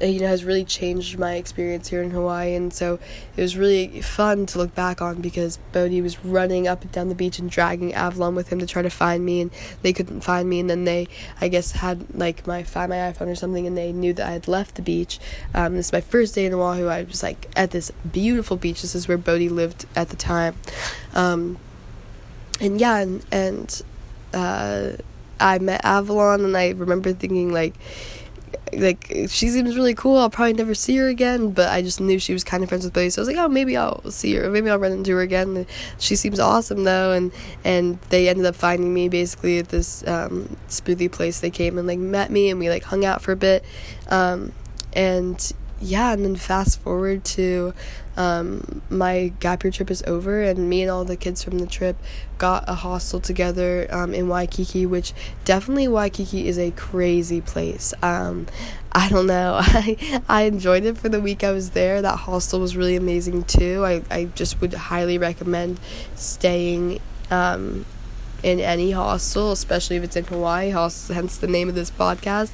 you 0.00 0.20
know 0.20 0.28
has 0.28 0.44
really 0.44 0.64
changed 0.64 1.18
my 1.18 1.34
experience 1.34 1.88
here 1.88 2.02
in 2.02 2.10
Hawaii. 2.10 2.54
And 2.54 2.72
so 2.72 2.98
it 3.36 3.40
was 3.40 3.56
really 3.56 4.00
fun 4.00 4.46
to 4.46 4.58
look 4.58 4.74
back 4.74 5.02
on 5.02 5.20
because 5.20 5.58
Bodhi 5.72 6.00
was 6.00 6.24
running 6.24 6.68
up 6.68 6.82
and 6.82 6.92
down 6.92 7.08
the 7.08 7.14
beach 7.14 7.38
and 7.38 7.50
dragging 7.50 7.94
Avalon 7.94 8.34
with 8.34 8.48
him 8.48 8.58
to 8.60 8.66
try 8.66 8.82
to 8.82 8.90
find 8.90 9.24
me 9.24 9.40
and 9.40 9.50
they 9.82 9.92
couldn't 9.92 10.20
find 10.20 10.48
me. 10.48 10.60
And 10.60 10.70
then 10.70 10.84
they 10.84 11.08
I 11.40 11.48
guess 11.48 11.72
had 11.72 12.14
like 12.14 12.46
my 12.46 12.62
find 12.62 12.90
my 12.90 12.96
iPhone 12.96 13.28
or 13.28 13.34
something 13.34 13.66
and 13.66 13.76
they 13.76 13.92
knew 13.92 14.12
that 14.14 14.26
I 14.26 14.32
had 14.32 14.48
left 14.48 14.76
the 14.76 14.82
beach. 14.82 15.18
Um, 15.54 15.76
this 15.76 15.86
is 15.86 15.92
my 15.92 16.00
first 16.00 16.34
day 16.34 16.46
in 16.46 16.54
Oahu. 16.54 16.86
I 16.86 17.02
was 17.02 17.22
like 17.22 17.48
at 17.56 17.70
this 17.72 17.90
beautiful 18.12 18.56
beach. 18.56 18.82
This 18.82 18.94
is 18.94 19.08
where 19.08 19.18
Bodhi 19.18 19.48
lived 19.48 19.86
at 19.96 20.10
the 20.10 20.16
time. 20.16 20.54
Um, 21.14 21.58
and 22.60 22.80
yeah 22.80 22.98
and, 22.98 23.24
and 23.30 23.82
uh, 24.34 24.92
I 25.40 25.58
met 25.58 25.84
Avalon 25.84 26.44
and 26.44 26.56
I 26.56 26.70
remember 26.70 27.12
thinking 27.12 27.52
like 27.52 27.74
like 28.72 29.06
she 29.28 29.48
seems 29.48 29.76
really 29.76 29.94
cool. 29.94 30.18
I'll 30.18 30.30
probably 30.30 30.54
never 30.54 30.74
see 30.74 30.96
her 30.96 31.08
again, 31.08 31.50
but 31.50 31.68
I 31.70 31.82
just 31.82 32.00
knew 32.00 32.18
she 32.18 32.32
was 32.32 32.44
kind 32.44 32.62
of 32.62 32.68
friends 32.68 32.84
with 32.84 32.94
Bodie, 32.94 33.10
so 33.10 33.20
I 33.20 33.22
was 33.22 33.28
like, 33.28 33.36
oh, 33.36 33.48
maybe 33.48 33.76
I'll 33.76 34.10
see 34.10 34.34
her. 34.34 34.50
Maybe 34.50 34.70
I'll 34.70 34.78
run 34.78 34.92
into 34.92 35.12
her 35.12 35.20
again. 35.20 35.66
She 35.98 36.16
seems 36.16 36.40
awesome 36.40 36.84
though, 36.84 37.12
and 37.12 37.32
and 37.64 38.00
they 38.10 38.28
ended 38.28 38.46
up 38.46 38.54
finding 38.56 38.92
me 38.92 39.08
basically 39.08 39.58
at 39.58 39.68
this 39.68 40.06
um, 40.06 40.56
smoothie 40.68 41.10
place. 41.10 41.40
They 41.40 41.50
came 41.50 41.78
and 41.78 41.86
like 41.86 41.98
met 41.98 42.30
me, 42.30 42.50
and 42.50 42.58
we 42.58 42.68
like 42.68 42.84
hung 42.84 43.04
out 43.04 43.22
for 43.22 43.32
a 43.32 43.36
bit, 43.36 43.64
um, 44.08 44.52
and 44.92 45.52
yeah, 45.80 46.12
and 46.12 46.24
then 46.24 46.36
fast 46.36 46.80
forward 46.80 47.24
to 47.24 47.72
um, 48.18 48.82
my 48.90 49.32
gap 49.38 49.62
year 49.62 49.70
trip 49.70 49.92
is 49.92 50.02
over, 50.02 50.42
and 50.42 50.68
me 50.68 50.82
and 50.82 50.90
all 50.90 51.04
the 51.04 51.16
kids 51.16 51.44
from 51.44 51.60
the 51.60 51.66
trip 51.66 51.96
got 52.36 52.64
a 52.66 52.74
hostel 52.74 53.20
together 53.20 53.86
um, 53.90 54.12
in 54.12 54.26
Waikiki, 54.26 54.86
which 54.86 55.14
definitely 55.44 55.86
Waikiki 55.86 56.48
is 56.48 56.58
a 56.58 56.72
crazy 56.72 57.40
place. 57.40 57.94
Um, 58.02 58.48
I 58.90 59.08
don't 59.08 59.28
know. 59.28 59.58
I 59.62 60.20
I 60.28 60.42
enjoyed 60.42 60.84
it 60.84 60.98
for 60.98 61.08
the 61.08 61.20
week 61.20 61.44
I 61.44 61.52
was 61.52 61.70
there. 61.70 62.02
That 62.02 62.16
hostel 62.16 62.58
was 62.58 62.76
really 62.76 62.96
amazing 62.96 63.44
too. 63.44 63.84
I, 63.84 64.02
I 64.10 64.24
just 64.34 64.60
would 64.60 64.74
highly 64.74 65.16
recommend 65.16 65.78
staying 66.16 67.00
um, 67.30 67.86
in 68.42 68.58
any 68.58 68.90
hostel, 68.90 69.52
especially 69.52 69.94
if 69.94 70.02
it's 70.02 70.16
in 70.16 70.24
Hawaii, 70.24 70.70
hence 70.70 71.36
the 71.36 71.46
name 71.46 71.68
of 71.68 71.76
this 71.76 71.92
podcast. 71.92 72.50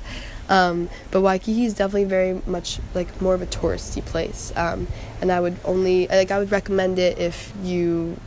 Um, 0.49 0.91
but 1.11 1.23
Waikiki 1.23 1.65
is 1.65 1.75
definitely 1.75 2.05
very 2.05 2.41
much 2.47 2.79
like 2.95 3.21
more 3.21 3.35
of 3.35 3.43
a 3.43 3.47
touristy 3.47 4.05
place, 4.05 4.53
um, 4.57 4.87
and 5.21 5.33
I 5.33 5.41
would 5.41 5.57
only 5.65 6.07
like 6.09 6.31
I 6.31 6.39
would 6.39 6.53
recommend 6.53 6.99
it 6.99 7.19
if 7.19 7.53
you 7.63 8.19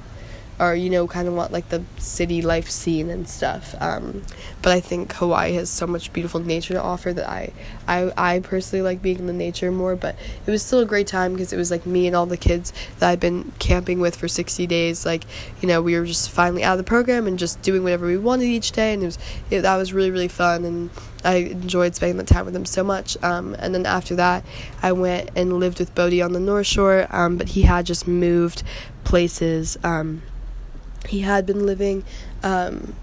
or 0.59 0.73
you 0.75 0.89
know 0.89 1.07
kind 1.07 1.27
of 1.27 1.33
want 1.33 1.51
like 1.51 1.69
the 1.69 1.83
city 1.97 2.41
life 2.41 2.69
scene 2.69 3.09
and 3.09 3.27
stuff 3.27 3.75
um, 3.79 4.23
but 4.61 4.71
i 4.71 4.79
think 4.79 5.13
hawaii 5.13 5.53
has 5.53 5.69
so 5.69 5.85
much 5.85 6.11
beautiful 6.13 6.39
nature 6.39 6.73
to 6.73 6.81
offer 6.81 7.13
that 7.13 7.27
I, 7.29 7.51
I 7.87 8.11
i 8.17 8.39
personally 8.39 8.81
like 8.83 9.01
being 9.01 9.19
in 9.19 9.27
the 9.27 9.33
nature 9.33 9.71
more 9.71 9.95
but 9.95 10.15
it 10.45 10.51
was 10.51 10.63
still 10.63 10.79
a 10.79 10.85
great 10.85 11.07
time 11.07 11.33
because 11.33 11.53
it 11.53 11.57
was 11.57 11.71
like 11.71 11.85
me 11.85 12.07
and 12.07 12.15
all 12.15 12.25
the 12.25 12.37
kids 12.37 12.73
that 12.99 13.09
i'd 13.09 13.19
been 13.19 13.51
camping 13.59 13.99
with 13.99 14.15
for 14.15 14.27
60 14.27 14.65
days 14.67 15.05
like 15.05 15.23
you 15.61 15.67
know 15.67 15.81
we 15.81 15.97
were 15.97 16.05
just 16.05 16.29
finally 16.29 16.63
out 16.63 16.73
of 16.73 16.77
the 16.77 16.83
program 16.83 17.27
and 17.27 17.37
just 17.37 17.61
doing 17.61 17.83
whatever 17.83 18.07
we 18.07 18.17
wanted 18.17 18.45
each 18.45 18.71
day 18.71 18.93
and 18.93 19.03
it 19.03 19.05
was 19.05 19.19
it, 19.49 19.61
that 19.61 19.77
was 19.77 19.93
really 19.93 20.11
really 20.11 20.27
fun 20.27 20.65
and 20.65 20.89
I 21.23 21.35
enjoyed 21.37 21.93
spending 21.95 22.17
the 22.17 22.23
time 22.23 22.45
with 22.45 22.55
him 22.55 22.65
so 22.65 22.83
much. 22.83 23.21
Um, 23.21 23.55
and 23.59 23.73
then 23.73 23.85
after 23.85 24.15
that, 24.15 24.45
I 24.81 24.93
went 24.93 25.31
and 25.35 25.59
lived 25.59 25.79
with 25.79 25.93
Bodie 25.93 26.21
on 26.21 26.31
the 26.31 26.39
North 26.39 26.67
Shore, 26.67 27.07
um, 27.09 27.37
but 27.37 27.49
he 27.49 27.63
had 27.63 27.85
just 27.85 28.07
moved 28.07 28.63
places. 29.03 29.77
Um, 29.83 30.21
he 31.07 31.21
had 31.21 31.45
been 31.45 31.65
living 31.65 32.03
um, 32.43 32.95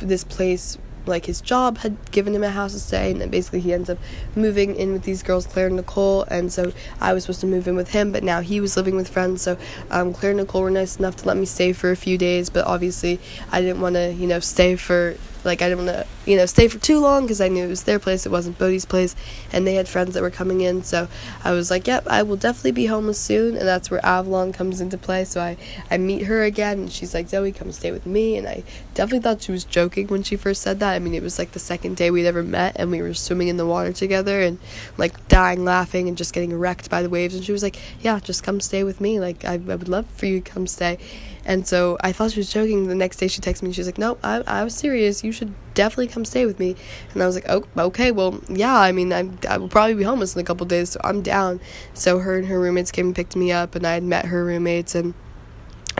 this 0.00 0.24
place 0.24 0.78
like 1.06 1.26
his 1.26 1.40
job 1.40 1.78
had 1.78 2.10
given 2.10 2.34
him 2.34 2.42
a 2.42 2.50
house 2.50 2.72
to 2.72 2.80
stay 2.80 3.10
and 3.10 3.20
then 3.20 3.28
basically 3.28 3.60
he 3.60 3.72
ends 3.72 3.90
up 3.90 3.98
moving 4.34 4.74
in 4.74 4.92
with 4.92 5.02
these 5.02 5.22
girls 5.22 5.46
claire 5.46 5.66
and 5.66 5.76
nicole 5.76 6.22
and 6.24 6.52
so 6.52 6.72
i 7.00 7.12
was 7.12 7.24
supposed 7.24 7.40
to 7.40 7.46
move 7.46 7.68
in 7.68 7.76
with 7.76 7.90
him 7.90 8.10
but 8.12 8.22
now 8.22 8.40
he 8.40 8.60
was 8.60 8.76
living 8.76 8.96
with 8.96 9.08
friends 9.08 9.42
so 9.42 9.56
um, 9.90 10.12
claire 10.12 10.32
and 10.32 10.40
nicole 10.40 10.62
were 10.62 10.70
nice 10.70 10.96
enough 10.96 11.16
to 11.16 11.26
let 11.26 11.36
me 11.36 11.44
stay 11.44 11.72
for 11.72 11.90
a 11.90 11.96
few 11.96 12.16
days 12.16 12.48
but 12.48 12.64
obviously 12.66 13.20
i 13.52 13.60
didn't 13.60 13.80
want 13.80 13.94
to 13.94 14.12
you 14.12 14.26
know 14.26 14.40
stay 14.40 14.76
for 14.76 15.16
like 15.44 15.62
I 15.62 15.68
didn't 15.68 15.86
want 15.86 15.98
to, 15.98 16.06
you 16.30 16.36
know, 16.36 16.46
stay 16.46 16.68
for 16.68 16.78
too 16.78 17.00
long 17.00 17.22
because 17.22 17.40
I 17.40 17.48
knew 17.48 17.64
it 17.64 17.68
was 17.68 17.84
their 17.84 17.98
place. 17.98 18.26
It 18.26 18.32
wasn't 18.32 18.58
Bodie's 18.58 18.84
place, 18.84 19.14
and 19.52 19.66
they 19.66 19.74
had 19.74 19.88
friends 19.88 20.14
that 20.14 20.22
were 20.22 20.30
coming 20.30 20.60
in. 20.60 20.82
So 20.82 21.08
I 21.42 21.52
was 21.52 21.70
like, 21.70 21.86
"Yep, 21.86 22.06
I 22.08 22.22
will 22.22 22.36
definitely 22.36 22.72
be 22.72 22.86
homeless 22.86 23.18
soon." 23.18 23.56
And 23.56 23.66
that's 23.66 23.90
where 23.90 24.04
Avalon 24.04 24.52
comes 24.52 24.80
into 24.80 24.98
play. 24.98 25.24
So 25.24 25.40
I 25.40 25.56
I 25.90 25.98
meet 25.98 26.22
her 26.24 26.42
again, 26.42 26.78
and 26.80 26.92
she's 26.92 27.14
like, 27.14 27.28
"Zoe, 27.28 27.52
come 27.52 27.72
stay 27.72 27.92
with 27.92 28.06
me." 28.06 28.36
And 28.36 28.48
I 28.48 28.62
definitely 28.94 29.20
thought 29.20 29.42
she 29.42 29.52
was 29.52 29.64
joking 29.64 30.06
when 30.08 30.22
she 30.22 30.36
first 30.36 30.62
said 30.62 30.80
that. 30.80 30.94
I 30.94 30.98
mean, 30.98 31.14
it 31.14 31.22
was 31.22 31.38
like 31.38 31.52
the 31.52 31.58
second 31.58 31.96
day 31.96 32.10
we'd 32.10 32.26
ever 32.26 32.42
met, 32.42 32.76
and 32.76 32.90
we 32.90 33.02
were 33.02 33.14
swimming 33.14 33.48
in 33.48 33.56
the 33.56 33.66
water 33.66 33.92
together, 33.92 34.40
and 34.40 34.58
like 34.98 35.28
dying 35.28 35.64
laughing 35.64 36.08
and 36.08 36.16
just 36.16 36.32
getting 36.32 36.58
wrecked 36.58 36.90
by 36.90 37.02
the 37.02 37.10
waves. 37.10 37.34
And 37.34 37.44
she 37.44 37.52
was 37.52 37.62
like, 37.62 37.78
"Yeah, 38.00 38.18
just 38.20 38.42
come 38.42 38.60
stay 38.60 38.84
with 38.84 39.00
me. 39.00 39.20
Like 39.20 39.44
I 39.44 39.54
I 39.54 39.76
would 39.76 39.88
love 39.88 40.06
for 40.16 40.26
you 40.26 40.40
to 40.40 40.50
come 40.50 40.66
stay." 40.66 40.98
And 41.46 41.66
so 41.66 41.98
I 42.00 42.12
thought 42.12 42.32
she 42.32 42.40
was 42.40 42.52
joking. 42.52 42.86
The 42.88 42.94
next 42.94 43.18
day 43.18 43.28
she 43.28 43.40
texted 43.40 43.62
me 43.62 43.68
and 43.68 43.74
she 43.74 43.80
was 43.80 43.88
like, 43.88 43.98
Nope, 43.98 44.18
I, 44.22 44.42
I 44.46 44.64
was 44.64 44.74
serious. 44.74 45.22
You 45.24 45.32
should 45.32 45.54
definitely 45.74 46.08
come 46.08 46.24
stay 46.24 46.46
with 46.46 46.58
me. 46.58 46.76
And 47.12 47.22
I 47.22 47.26
was 47.26 47.34
like, 47.34 47.46
Oh, 47.48 47.64
okay, 47.76 48.10
well, 48.10 48.40
yeah, 48.48 48.78
I 48.78 48.92
mean, 48.92 49.12
I, 49.12 49.28
I 49.48 49.58
will 49.58 49.68
probably 49.68 49.94
be 49.94 50.04
homeless 50.04 50.34
in 50.34 50.40
a 50.40 50.44
couple 50.44 50.66
days, 50.66 50.90
so 50.90 51.00
I'm 51.04 51.22
down. 51.22 51.60
So 51.92 52.18
her 52.18 52.36
and 52.36 52.46
her 52.48 52.58
roommates 52.58 52.90
came 52.90 53.06
and 53.06 53.16
picked 53.16 53.36
me 53.36 53.52
up, 53.52 53.74
and 53.74 53.86
I 53.86 53.94
had 53.94 54.02
met 54.02 54.26
her 54.26 54.44
roommates 54.44 54.94
and 54.94 55.14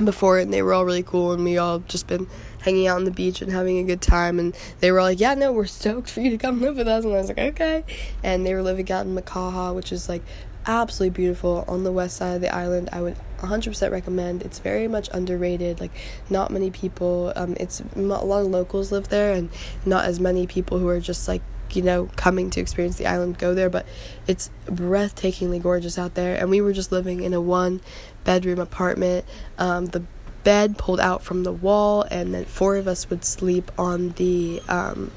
before 0.03 0.39
and 0.39 0.53
they 0.53 0.61
were 0.63 0.75
all 0.75 0.85
really 0.85 1.03
cool, 1.03 1.33
and 1.33 1.45
we 1.45 1.57
all 1.57 1.79
just 1.81 2.09
been 2.09 2.27
hanging 2.63 2.87
out 2.87 2.97
on 2.97 3.05
the 3.05 3.11
beach 3.11 3.43
and 3.43 3.53
having 3.53 3.79
a 3.79 3.85
good 3.85 4.01
time. 4.01 4.39
And 4.39 4.57
they 4.81 4.91
were 4.91 5.03
like, 5.03 5.21
Yeah, 5.21 5.35
no, 5.35 5.53
we're 5.53 5.67
stoked 5.67 6.11
for 6.11 6.21
you 6.21 6.31
to 6.31 6.39
come 6.39 6.61
live 6.61 6.77
with 6.77 6.89
us. 6.89 7.05
And 7.05 7.15
I 7.15 7.19
was 7.19 7.29
like, 7.29 7.39
Okay. 7.39 7.85
And 8.23 8.45
they 8.45 8.55
were 8.55 8.63
living 8.63 8.91
out 8.91 9.07
in 9.07 9.15
Makaha, 9.15 9.75
which 9.75 9.93
is 9.93 10.09
like 10.09 10.23
absolutely 10.67 11.15
beautiful 11.15 11.65
on 11.69 11.85
the 11.85 11.93
west 11.93 12.17
side 12.17 12.35
of 12.35 12.41
the 12.41 12.53
island. 12.53 12.89
I 12.93 13.03
would 13.03 13.17
100% 13.38 13.91
recommend. 13.91 14.43
It's 14.43 14.59
very 14.59 14.88
much 14.88 15.09
underrated. 15.12 15.81
Like 15.81 15.93
not 16.31 16.50
many 16.50 16.71
people. 16.71 17.33
Um, 17.37 17.57
it's 17.59 17.83
a 17.95 18.00
lot 18.00 18.23
of 18.23 18.47
locals 18.47 18.93
live 18.93 19.09
there, 19.09 19.33
and 19.33 19.50
not 19.85 20.05
as 20.05 20.21
many 20.21 20.47
people 20.47 20.79
who 20.79 20.88
are 20.88 21.00
just 21.00 21.29
like 21.29 21.43
you 21.73 21.83
know 21.83 22.09
coming 22.17 22.50
to 22.50 22.61
experience 22.61 22.97
the 22.97 23.07
island 23.07 23.38
go 23.38 23.55
there. 23.55 23.71
But 23.71 23.87
it's 24.26 24.50
breathtakingly 24.67 25.62
gorgeous 25.62 25.99
out 25.99 26.14
there. 26.14 26.37
And 26.37 26.50
we 26.50 26.61
were 26.61 26.73
just 26.73 26.93
living 26.93 27.23
in 27.23 27.35
a 27.35 27.41
one 27.41 27.81
bedroom 28.25 28.59
apartment. 28.59 29.25
Um, 29.59 29.87
the 29.87 30.05
bed 30.45 30.76
pulled 30.76 31.00
out 31.00 31.23
from 31.23 31.43
the 31.43 31.53
wall, 31.53 32.03
and 32.11 32.35
then 32.35 32.45
four 32.45 32.76
of 32.76 32.87
us 32.87 33.09
would 33.11 33.25
sleep 33.25 33.73
on 33.79 34.11
the 34.11 34.62
um, 34.69 35.11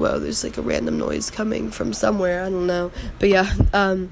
whoa, 0.00 0.18
there's 0.18 0.42
like 0.42 0.56
a 0.56 0.62
random 0.62 0.98
noise 0.98 1.30
coming 1.30 1.70
from 1.70 1.92
somewhere. 1.92 2.42
I 2.42 2.50
don't 2.50 2.66
know. 2.66 2.90
But 3.18 3.28
yeah, 3.28 3.52
um, 3.72 4.10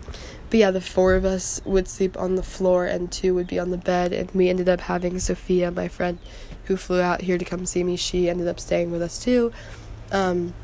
but 0.50 0.58
yeah, 0.60 0.70
the 0.70 0.80
four 0.80 1.14
of 1.14 1.24
us 1.24 1.60
would 1.64 1.88
sleep 1.88 2.16
on 2.16 2.36
the 2.36 2.42
floor 2.42 2.86
and 2.86 3.10
two 3.12 3.34
would 3.34 3.46
be 3.46 3.58
on 3.58 3.70
the 3.70 3.76
bed. 3.76 4.12
And 4.12 4.30
we 4.32 4.48
ended 4.48 4.68
up 4.68 4.80
having 4.80 5.18
Sophia, 5.18 5.70
my 5.70 5.88
friend 5.88 6.18
who 6.64 6.76
flew 6.76 7.00
out 7.00 7.22
here 7.22 7.38
to 7.38 7.44
come 7.44 7.66
see 7.66 7.84
me, 7.84 7.96
she 7.96 8.28
ended 8.28 8.48
up 8.48 8.60
staying 8.60 8.90
with 8.90 9.02
us 9.02 9.22
too. 9.22 9.52
Um, 10.10 10.54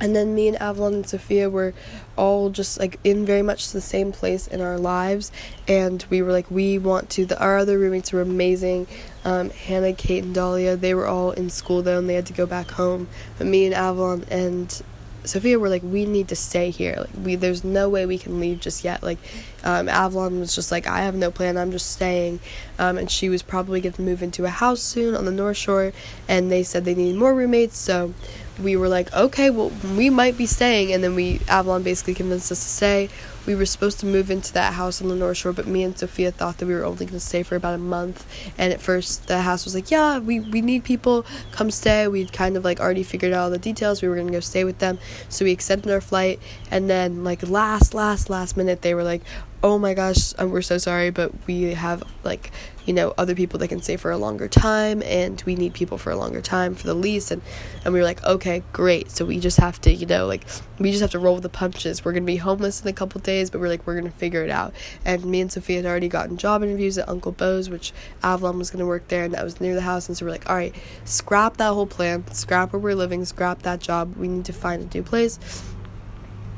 and 0.00 0.14
then 0.14 0.34
me 0.34 0.48
and 0.48 0.60
Avalon 0.60 0.94
and 0.94 1.08
Sophia 1.08 1.48
were 1.48 1.72
all 2.16 2.50
just 2.50 2.78
like 2.78 2.98
in 3.04 3.24
very 3.24 3.42
much 3.42 3.70
the 3.70 3.80
same 3.80 4.10
place 4.10 4.46
in 4.48 4.60
our 4.60 4.76
lives, 4.76 5.30
and 5.68 6.04
we 6.10 6.20
were 6.20 6.32
like, 6.32 6.50
we 6.50 6.78
want 6.78 7.10
to. 7.10 7.24
The, 7.24 7.40
our 7.40 7.58
other 7.58 7.78
roommates 7.78 8.12
were 8.12 8.20
amazing. 8.20 8.88
Um, 9.24 9.50
Hannah, 9.50 9.92
Kate, 9.92 10.24
and 10.24 10.34
Dahlia. 10.34 10.76
They 10.76 10.94
were 10.94 11.06
all 11.06 11.30
in 11.30 11.48
school 11.48 11.80
though, 11.80 11.98
and 11.98 12.08
they 12.08 12.14
had 12.14 12.26
to 12.26 12.32
go 12.32 12.44
back 12.44 12.72
home. 12.72 13.08
But 13.38 13.46
me 13.46 13.66
and 13.66 13.74
Avalon 13.74 14.24
and 14.30 14.82
Sophia 15.24 15.58
were 15.58 15.68
like, 15.68 15.82
we 15.82 16.04
need 16.06 16.28
to 16.28 16.36
stay 16.36 16.70
here. 16.70 16.96
Like 16.98 17.10
we, 17.22 17.36
there's 17.36 17.64
no 17.64 17.88
way 17.88 18.06
we 18.06 18.18
can 18.18 18.40
leave 18.40 18.60
just 18.60 18.84
yet. 18.84 19.02
Like, 19.02 19.18
um, 19.64 19.88
Avalon 19.88 20.38
was 20.38 20.54
just 20.54 20.70
like, 20.70 20.86
I 20.86 21.00
have 21.00 21.14
no 21.14 21.30
plan. 21.30 21.56
I'm 21.56 21.72
just 21.72 21.90
staying. 21.90 22.38
Um, 22.78 22.98
and 22.98 23.10
she 23.10 23.28
was 23.28 23.42
probably 23.42 23.80
going 23.80 23.94
to 23.94 24.02
move 24.02 24.22
into 24.22 24.44
a 24.44 24.50
house 24.50 24.82
soon 24.82 25.16
on 25.16 25.24
the 25.24 25.32
North 25.32 25.56
Shore. 25.56 25.92
And 26.28 26.52
they 26.52 26.62
said 26.62 26.84
they 26.84 26.94
needed 26.94 27.18
more 27.18 27.34
roommates, 27.34 27.78
so 27.78 28.14
we 28.62 28.76
were 28.76 28.88
like, 28.88 29.12
okay, 29.12 29.50
well, 29.50 29.72
we 29.96 30.10
might 30.10 30.38
be 30.38 30.46
staying. 30.46 30.92
And 30.92 31.02
then 31.02 31.14
we, 31.14 31.40
Avalon 31.48 31.82
basically 31.82 32.14
convinced 32.14 32.52
us 32.52 32.62
to 32.62 32.68
stay. 32.68 33.08
We 33.46 33.54
were 33.54 33.66
supposed 33.66 34.00
to 34.00 34.06
move 34.06 34.30
into 34.30 34.52
that 34.54 34.74
house 34.74 35.02
on 35.02 35.08
the 35.08 35.16
North 35.16 35.36
Shore, 35.36 35.52
but 35.52 35.66
me 35.66 35.82
and 35.82 35.98
Sophia 35.98 36.30
thought 36.30 36.58
that 36.58 36.66
we 36.66 36.74
were 36.74 36.84
only 36.84 37.04
going 37.04 37.18
to 37.18 37.20
stay 37.20 37.42
for 37.42 37.56
about 37.56 37.74
a 37.74 37.78
month. 37.78 38.26
And 38.56 38.72
at 38.72 38.80
first, 38.80 39.26
the 39.26 39.42
house 39.42 39.64
was 39.64 39.74
like, 39.74 39.90
yeah, 39.90 40.18
we, 40.18 40.40
we 40.40 40.62
need 40.62 40.84
people, 40.84 41.26
come 41.50 41.70
stay. 41.70 42.08
We'd 42.08 42.32
kind 42.32 42.56
of 42.56 42.64
like 42.64 42.80
already 42.80 43.02
figured 43.02 43.32
out 43.32 43.44
all 43.44 43.50
the 43.50 43.58
details. 43.58 44.00
We 44.00 44.08
were 44.08 44.14
going 44.14 44.28
to 44.28 44.32
go 44.32 44.40
stay 44.40 44.64
with 44.64 44.78
them. 44.78 44.98
So 45.28 45.44
we 45.44 45.50
extended 45.50 45.90
our 45.92 46.00
flight. 46.00 46.40
And 46.70 46.88
then, 46.88 47.24
like, 47.24 47.42
last, 47.42 47.92
last, 47.92 48.30
last 48.30 48.56
minute, 48.56 48.82
they 48.82 48.94
were 48.94 49.04
like, 49.04 49.22
oh 49.64 49.78
my 49.78 49.94
gosh, 49.94 50.34
um, 50.38 50.50
we're 50.50 50.60
so 50.60 50.76
sorry, 50.76 51.08
but 51.08 51.32
we 51.46 51.72
have 51.72 52.02
like 52.22 52.50
you 52.84 52.92
know 52.92 53.14
other 53.16 53.34
people 53.34 53.58
that 53.58 53.68
can 53.68 53.80
stay 53.80 53.96
for 53.96 54.10
a 54.10 54.18
longer 54.18 54.46
time, 54.46 55.02
and 55.04 55.42
we 55.46 55.54
need 55.54 55.72
people 55.72 55.96
for 55.96 56.10
a 56.10 56.16
longer 56.16 56.42
time 56.42 56.74
for 56.74 56.86
the 56.86 56.92
lease, 56.92 57.30
and 57.30 57.40
and 57.82 57.94
we 57.94 57.98
were 57.98 58.04
like, 58.04 58.22
okay, 58.24 58.62
great. 58.74 59.10
So 59.10 59.24
we 59.24 59.40
just 59.40 59.56
have 59.56 59.80
to 59.80 59.92
you 59.92 60.04
know 60.04 60.26
like 60.26 60.44
we 60.78 60.90
just 60.90 61.00
have 61.00 61.12
to 61.12 61.18
roll 61.18 61.32
with 61.32 61.44
the 61.44 61.48
punches. 61.48 62.04
We're 62.04 62.12
gonna 62.12 62.26
be 62.26 62.36
homeless 62.36 62.82
in 62.82 62.88
a 62.88 62.92
couple 62.92 63.22
days, 63.22 63.48
but 63.48 63.58
we're 63.58 63.68
like 63.68 63.86
we're 63.86 63.96
gonna 63.96 64.10
figure 64.10 64.44
it 64.44 64.50
out. 64.50 64.74
And 65.06 65.24
me 65.24 65.40
and 65.40 65.50
Sophia 65.50 65.76
had 65.76 65.86
already 65.86 66.08
gotten 66.08 66.36
job 66.36 66.62
interviews 66.62 66.98
at 66.98 67.08
Uncle 67.08 67.32
Bo's, 67.32 67.70
which 67.70 67.94
Avalon 68.22 68.58
was 68.58 68.70
gonna 68.70 68.86
work 68.86 69.08
there, 69.08 69.24
and 69.24 69.32
that 69.32 69.44
was 69.44 69.62
near 69.62 69.74
the 69.74 69.80
house, 69.80 70.08
and 70.08 70.16
so 70.16 70.26
we're 70.26 70.32
like, 70.32 70.50
all 70.50 70.56
right, 70.56 70.74
scrap 71.06 71.56
that 71.56 71.72
whole 71.72 71.86
plan, 71.86 72.30
scrap 72.34 72.74
where 72.74 72.80
we're 72.80 72.94
living, 72.94 73.24
scrap 73.24 73.62
that 73.62 73.80
job. 73.80 74.14
We 74.16 74.28
need 74.28 74.44
to 74.44 74.52
find 74.52 74.82
a 74.82 74.94
new 74.94 75.02
place 75.02 75.38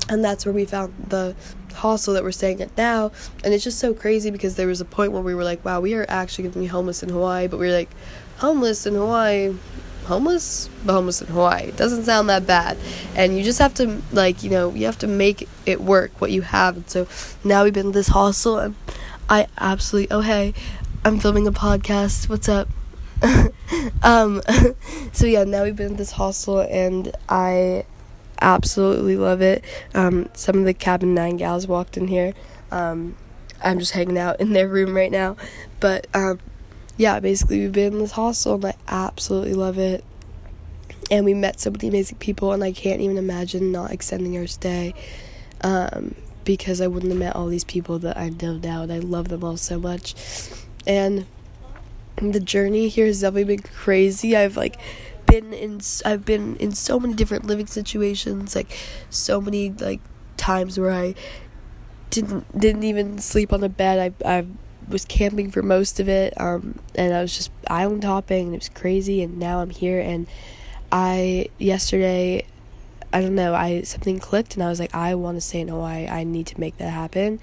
and 0.08 0.24
that's 0.24 0.46
where 0.46 0.52
we 0.52 0.64
found 0.64 0.94
the 1.08 1.34
hostel 1.74 2.14
that 2.14 2.22
we're 2.22 2.32
staying 2.32 2.60
at 2.60 2.76
now. 2.76 3.12
And 3.44 3.52
it's 3.52 3.64
just 3.64 3.78
so 3.78 3.94
crazy 3.94 4.30
because 4.30 4.56
there 4.56 4.66
was 4.66 4.80
a 4.80 4.84
point 4.84 5.12
where 5.12 5.22
we 5.22 5.34
were 5.34 5.44
like 5.44 5.64
wow 5.64 5.80
we 5.80 5.94
are 5.94 6.06
actually 6.08 6.44
going 6.44 6.54
to 6.54 6.58
be 6.60 6.66
homeless 6.66 7.02
in 7.02 7.08
hawaii. 7.08 7.46
But 7.46 7.58
we 7.58 7.68
are 7.68 7.72
like 7.72 7.90
homeless 8.38 8.86
in 8.86 8.94
hawaii? 8.94 9.54
Homeless? 10.06 10.70
But 10.84 10.94
homeless 10.94 11.20
in 11.20 11.28
hawaii. 11.28 11.64
It 11.64 11.76
doesn't 11.76 12.04
sound 12.04 12.28
that 12.28 12.46
bad. 12.46 12.78
And 13.14 13.36
you 13.36 13.44
just 13.44 13.58
have 13.58 13.74
to 13.74 14.00
like 14.12 14.42
you 14.42 14.50
know 14.50 14.72
you 14.72 14.86
have 14.86 14.98
to 14.98 15.06
make 15.06 15.48
it 15.64 15.80
work 15.80 16.20
what 16.20 16.30
you 16.30 16.42
have. 16.42 16.76
And 16.76 16.90
so 16.90 17.06
now 17.44 17.64
we've 17.64 17.74
been 17.74 17.86
in 17.86 17.92
this 17.92 18.08
hostel. 18.08 18.58
And 18.58 18.74
i 19.28 19.48
absolutely 19.58 20.08
oh 20.14 20.20
hey 20.20 20.54
i'm 21.04 21.18
filming 21.18 21.46
a 21.46 21.52
podcast. 21.52 22.28
What's 22.28 22.48
up? 22.48 22.68
Um 24.02 24.42
so 25.12 25.26
yeah 25.26 25.42
now 25.44 25.64
we've 25.64 25.74
been 25.74 25.92
in 25.92 25.96
this 25.96 26.12
hostel. 26.12 26.60
And 26.60 27.14
i 27.28 27.84
absolutely 28.40 29.16
love 29.16 29.40
it. 29.42 29.64
Um, 29.94 30.28
some 30.34 30.58
of 30.58 30.64
the 30.64 30.74
Cabin 30.74 31.14
9 31.14 31.36
gals 31.36 31.66
walked 31.66 31.96
in 31.96 32.08
here. 32.08 32.34
Um, 32.70 33.16
I'm 33.62 33.78
just 33.78 33.92
hanging 33.92 34.18
out 34.18 34.40
in 34.40 34.52
their 34.52 34.68
room 34.68 34.94
right 34.94 35.10
now. 35.10 35.36
But 35.80 36.06
um, 36.14 36.40
yeah, 36.96 37.20
basically, 37.20 37.60
we've 37.60 37.72
been 37.72 37.94
in 37.94 37.98
this 37.98 38.12
hostel 38.12 38.54
and 38.54 38.66
I 38.66 38.74
absolutely 38.88 39.54
love 39.54 39.78
it. 39.78 40.04
And 41.10 41.24
we 41.24 41.34
met 41.34 41.60
so 41.60 41.70
many 41.70 41.88
amazing 41.88 42.18
people, 42.18 42.52
and 42.52 42.64
I 42.64 42.72
can't 42.72 43.00
even 43.00 43.16
imagine 43.16 43.70
not 43.70 43.92
extending 43.92 44.36
our 44.36 44.48
stay 44.48 44.92
um, 45.60 46.16
because 46.44 46.80
I 46.80 46.88
wouldn't 46.88 47.12
have 47.12 47.18
met 47.18 47.36
all 47.36 47.46
these 47.46 47.62
people 47.62 48.00
that 48.00 48.16
I 48.16 48.30
know 48.30 48.54
now, 48.54 48.82
and 48.82 48.92
I 48.92 48.98
love 48.98 49.28
them 49.28 49.44
all 49.44 49.56
so 49.56 49.78
much. 49.78 50.16
And 50.84 51.26
the 52.16 52.40
journey 52.40 52.88
here 52.88 53.06
has 53.06 53.20
definitely 53.20 53.56
been 53.56 53.62
crazy. 53.62 54.36
I've 54.36 54.56
like 54.56 54.80
been 55.26 55.52
in 55.52 55.80
I've 56.04 56.24
been 56.24 56.56
in 56.56 56.72
so 56.72 56.98
many 56.98 57.14
different 57.14 57.46
living 57.46 57.66
situations, 57.66 58.54
like 58.54 58.76
so 59.10 59.40
many 59.40 59.70
like 59.70 60.00
times 60.36 60.78
where 60.78 60.92
I 60.92 61.14
didn't 62.10 62.58
didn't 62.58 62.84
even 62.84 63.18
sleep 63.18 63.52
on 63.52 63.60
the 63.60 63.68
bed. 63.68 64.14
I 64.24 64.38
I 64.38 64.46
was 64.88 65.04
camping 65.04 65.50
for 65.50 65.62
most 65.62 65.98
of 66.00 66.08
it, 66.08 66.38
um, 66.40 66.78
and 66.94 67.12
I 67.14 67.22
was 67.22 67.36
just 67.36 67.50
island 67.68 68.04
hopping, 68.04 68.46
and 68.46 68.54
it 68.54 68.60
was 68.60 68.68
crazy. 68.68 69.22
And 69.22 69.38
now 69.38 69.60
I'm 69.60 69.70
here, 69.70 70.00
and 70.00 70.26
I 70.92 71.48
yesterday 71.58 72.46
I 73.12 73.20
don't 73.20 73.34
know, 73.34 73.54
I 73.54 73.82
something 73.82 74.18
clicked 74.18 74.54
and 74.54 74.62
I 74.62 74.68
was 74.68 74.80
like, 74.80 74.94
I 74.94 75.14
want 75.14 75.36
to 75.36 75.40
stay 75.40 75.60
in 75.60 75.68
Hawaii. 75.68 76.06
I 76.06 76.24
need 76.24 76.48
to 76.48 76.60
make 76.60 76.76
that 76.78 76.90
happen 76.90 77.40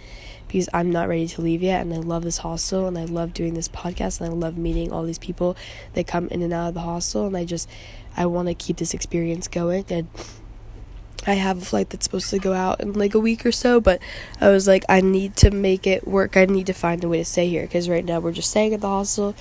because 0.54 0.70
I'm 0.72 0.92
not 0.92 1.10
ready 1.10 1.28
to 1.30 1.42
leave 1.42 1.64
yet 1.64 1.82
and 1.82 1.92
I 1.92 1.98
love 1.98 2.22
this 2.22 2.38
hostel 2.38 2.88
and 2.88 2.96
I 2.96 3.06
love 3.06 3.34
doing 3.34 3.56
this 3.56 3.68
podcast 3.68 4.22
and 4.22 4.30
I 4.30 4.34
love 4.34 4.56
meeting 4.56 4.92
all 4.92 5.04
these 5.04 5.18
people 5.18 5.58
that 5.94 6.06
come 6.06 6.28
in 6.28 6.44
and 6.44 6.54
out 6.54 6.68
of 6.68 6.74
the 6.76 6.82
hostel 6.82 7.26
and 7.26 7.36
I 7.36 7.44
just 7.44 7.68
I 8.16 8.28
want 8.28 8.50
to 8.50 8.54
keep 8.54 8.78
this 8.78 8.94
experience 8.94 9.48
going 9.48 9.86
and 9.90 10.08
I 11.26 11.34
have 11.34 11.58
a 11.58 11.66
flight 11.66 11.90
that's 11.90 12.06
supposed 12.06 12.30
to 12.30 12.38
go 12.38 12.54
out 12.54 12.82
in 12.82 12.94
like 12.94 13.16
a 13.16 13.20
week 13.20 13.48
or 13.48 13.52
so, 13.52 13.82
but 13.82 14.00
I 14.40 14.50
was 14.50 14.68
like, 14.68 14.84
I 14.88 15.02
need 15.02 15.36
to 15.38 15.50
make 15.50 15.88
it 15.88 16.08
work. 16.08 16.38
I 16.38 16.46
need 16.46 16.68
to 16.68 16.74
find 16.74 17.04
a 17.04 17.10
way 17.10 17.18
to 17.18 17.26
stay 17.26 17.48
here 17.48 17.64
because 17.64 17.90
right 17.90 18.06
now 18.06 18.20
we're 18.20 18.32
just 18.32 18.52
staying 18.52 18.76
at 18.76 18.82
the 18.82 18.88
hostel. 18.88 19.34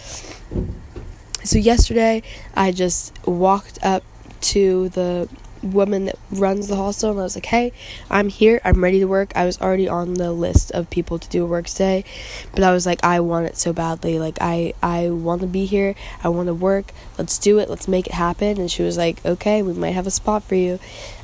So, 1.45 1.59
yesterday, 1.59 2.23
I 2.54 2.71
just 2.71 3.12
walked 3.26 3.81
up 3.83 4.04
to 4.42 4.90
the 4.90 5.28
woman 5.62 6.07
that 6.07 6.19
runs 6.31 6.69
the 6.69 6.76
hostel 6.76 7.11
and 7.11 7.21
I 7.21 7.23
was 7.23 7.37
like, 7.37 7.47
"Hey, 7.47 7.73
I'm 8.11 8.28
here. 8.28 8.61
I'm 8.64 8.83
ready 8.83 8.99
to 9.00 9.07
work." 9.07 9.33
I 9.35 9.45
was 9.45 9.61
already 9.61 9.88
on 9.88 10.14
the 10.14 10.33
list 10.33 10.71
of 10.73 10.90
people 10.90 11.19
to 11.19 11.28
do 11.28 11.45
a 11.45 11.47
work 11.47 11.69
stay, 11.69 12.04
but 12.54 12.62
I 12.62 12.73
was 12.73 12.87
like, 12.87 13.02
"I 13.04 13.21
want 13.21 13.47
it 13.47 13.57
so 13.57 13.73
badly. 13.73 14.19
Like 14.19 14.38
I 14.40 14.75
I 14.83 15.11
want 15.11 15.40
to 15.42 15.47
be 15.47 15.66
here. 15.66 15.95
I 16.23 16.28
want 16.28 16.49
to 16.49 16.54
work. 16.54 16.92
Let's 17.19 17.38
do 17.38 17.59
it. 17.59 17.71
Let's 17.71 17.88
make 17.88 18.07
it 18.07 18.14
happen." 18.14 18.59
And 18.59 18.71
she 18.71 18.83
was 18.83 18.97
like, 18.97 19.25
"Okay, 19.25 19.62
we 19.62 19.73
might 19.73 19.92
have 19.92 20.07
a 20.07 20.11
spot 20.11 20.42
for 20.42 20.54
you." 20.54 20.78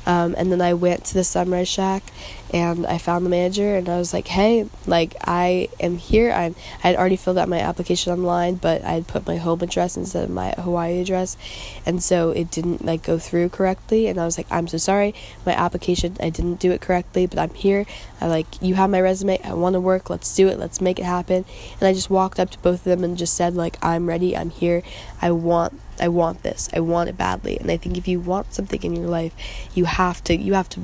Um, 0.05 0.33
and 0.37 0.51
then 0.51 0.61
I 0.61 0.73
went 0.73 1.05
to 1.05 1.13
the 1.13 1.23
Sunrise 1.23 1.67
Shack 1.67 2.03
and 2.51 2.85
I 2.87 2.97
found 2.97 3.25
the 3.25 3.29
manager 3.29 3.75
and 3.75 3.87
I 3.87 3.97
was 3.97 4.13
like, 4.13 4.27
hey, 4.27 4.67
like 4.87 5.15
I 5.21 5.69
am 5.79 5.97
here. 5.97 6.31
I'm, 6.31 6.55
I 6.83 6.87
had 6.87 6.95
already 6.95 7.15
filled 7.15 7.37
out 7.37 7.47
my 7.47 7.59
application 7.59 8.11
online, 8.11 8.55
but 8.55 8.83
I 8.83 8.93
had 8.93 9.07
put 9.07 9.27
my 9.27 9.37
home 9.37 9.61
address 9.61 9.95
instead 9.97 10.23
of 10.23 10.29
my 10.29 10.51
Hawaii 10.51 10.99
address. 10.99 11.37
And 11.85 12.01
so 12.01 12.31
it 12.31 12.49
didn't 12.49 12.83
like 12.83 13.03
go 13.03 13.19
through 13.19 13.49
correctly. 13.49 14.07
And 14.07 14.19
I 14.19 14.25
was 14.25 14.37
like, 14.37 14.47
I'm 14.49 14.67
so 14.67 14.77
sorry. 14.77 15.13
My 15.45 15.53
application, 15.53 16.17
I 16.19 16.29
didn't 16.29 16.59
do 16.59 16.71
it 16.71 16.81
correctly, 16.81 17.27
but 17.27 17.37
I'm 17.37 17.53
here. 17.53 17.85
I 18.19 18.27
like, 18.27 18.61
you 18.61 18.75
have 18.75 18.89
my 18.89 19.01
resume. 19.01 19.39
I 19.43 19.53
want 19.53 19.73
to 19.73 19.79
work. 19.79 20.09
Let's 20.09 20.35
do 20.35 20.47
it. 20.47 20.57
Let's 20.57 20.81
make 20.81 20.99
it 20.99 21.05
happen. 21.05 21.45
And 21.79 21.87
I 21.87 21.93
just 21.93 22.09
walked 22.09 22.39
up 22.39 22.49
to 22.51 22.59
both 22.59 22.79
of 22.79 22.85
them 22.85 23.03
and 23.03 23.17
just 23.17 23.35
said, 23.35 23.55
like, 23.55 23.77
I'm 23.83 24.07
ready. 24.07 24.35
I'm 24.35 24.49
here. 24.49 24.81
I 25.21 25.31
want 25.31 25.79
I 26.01 26.07
want 26.07 26.43
this. 26.43 26.69
I 26.73 26.79
want 26.79 27.09
it 27.09 27.17
badly. 27.17 27.59
And 27.59 27.69
I 27.69 27.77
think 27.77 27.97
if 27.97 28.07
you 28.07 28.19
want 28.19 28.53
something 28.53 28.81
in 28.83 28.95
your 28.95 29.07
life, 29.07 29.33
you 29.75 29.85
have 29.85 30.23
to 30.25 30.35
you 30.35 30.53
have 30.53 30.69
to 30.69 30.81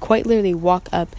quite 0.00 0.26
literally 0.26 0.54
walk 0.54 0.88
up 0.92 1.14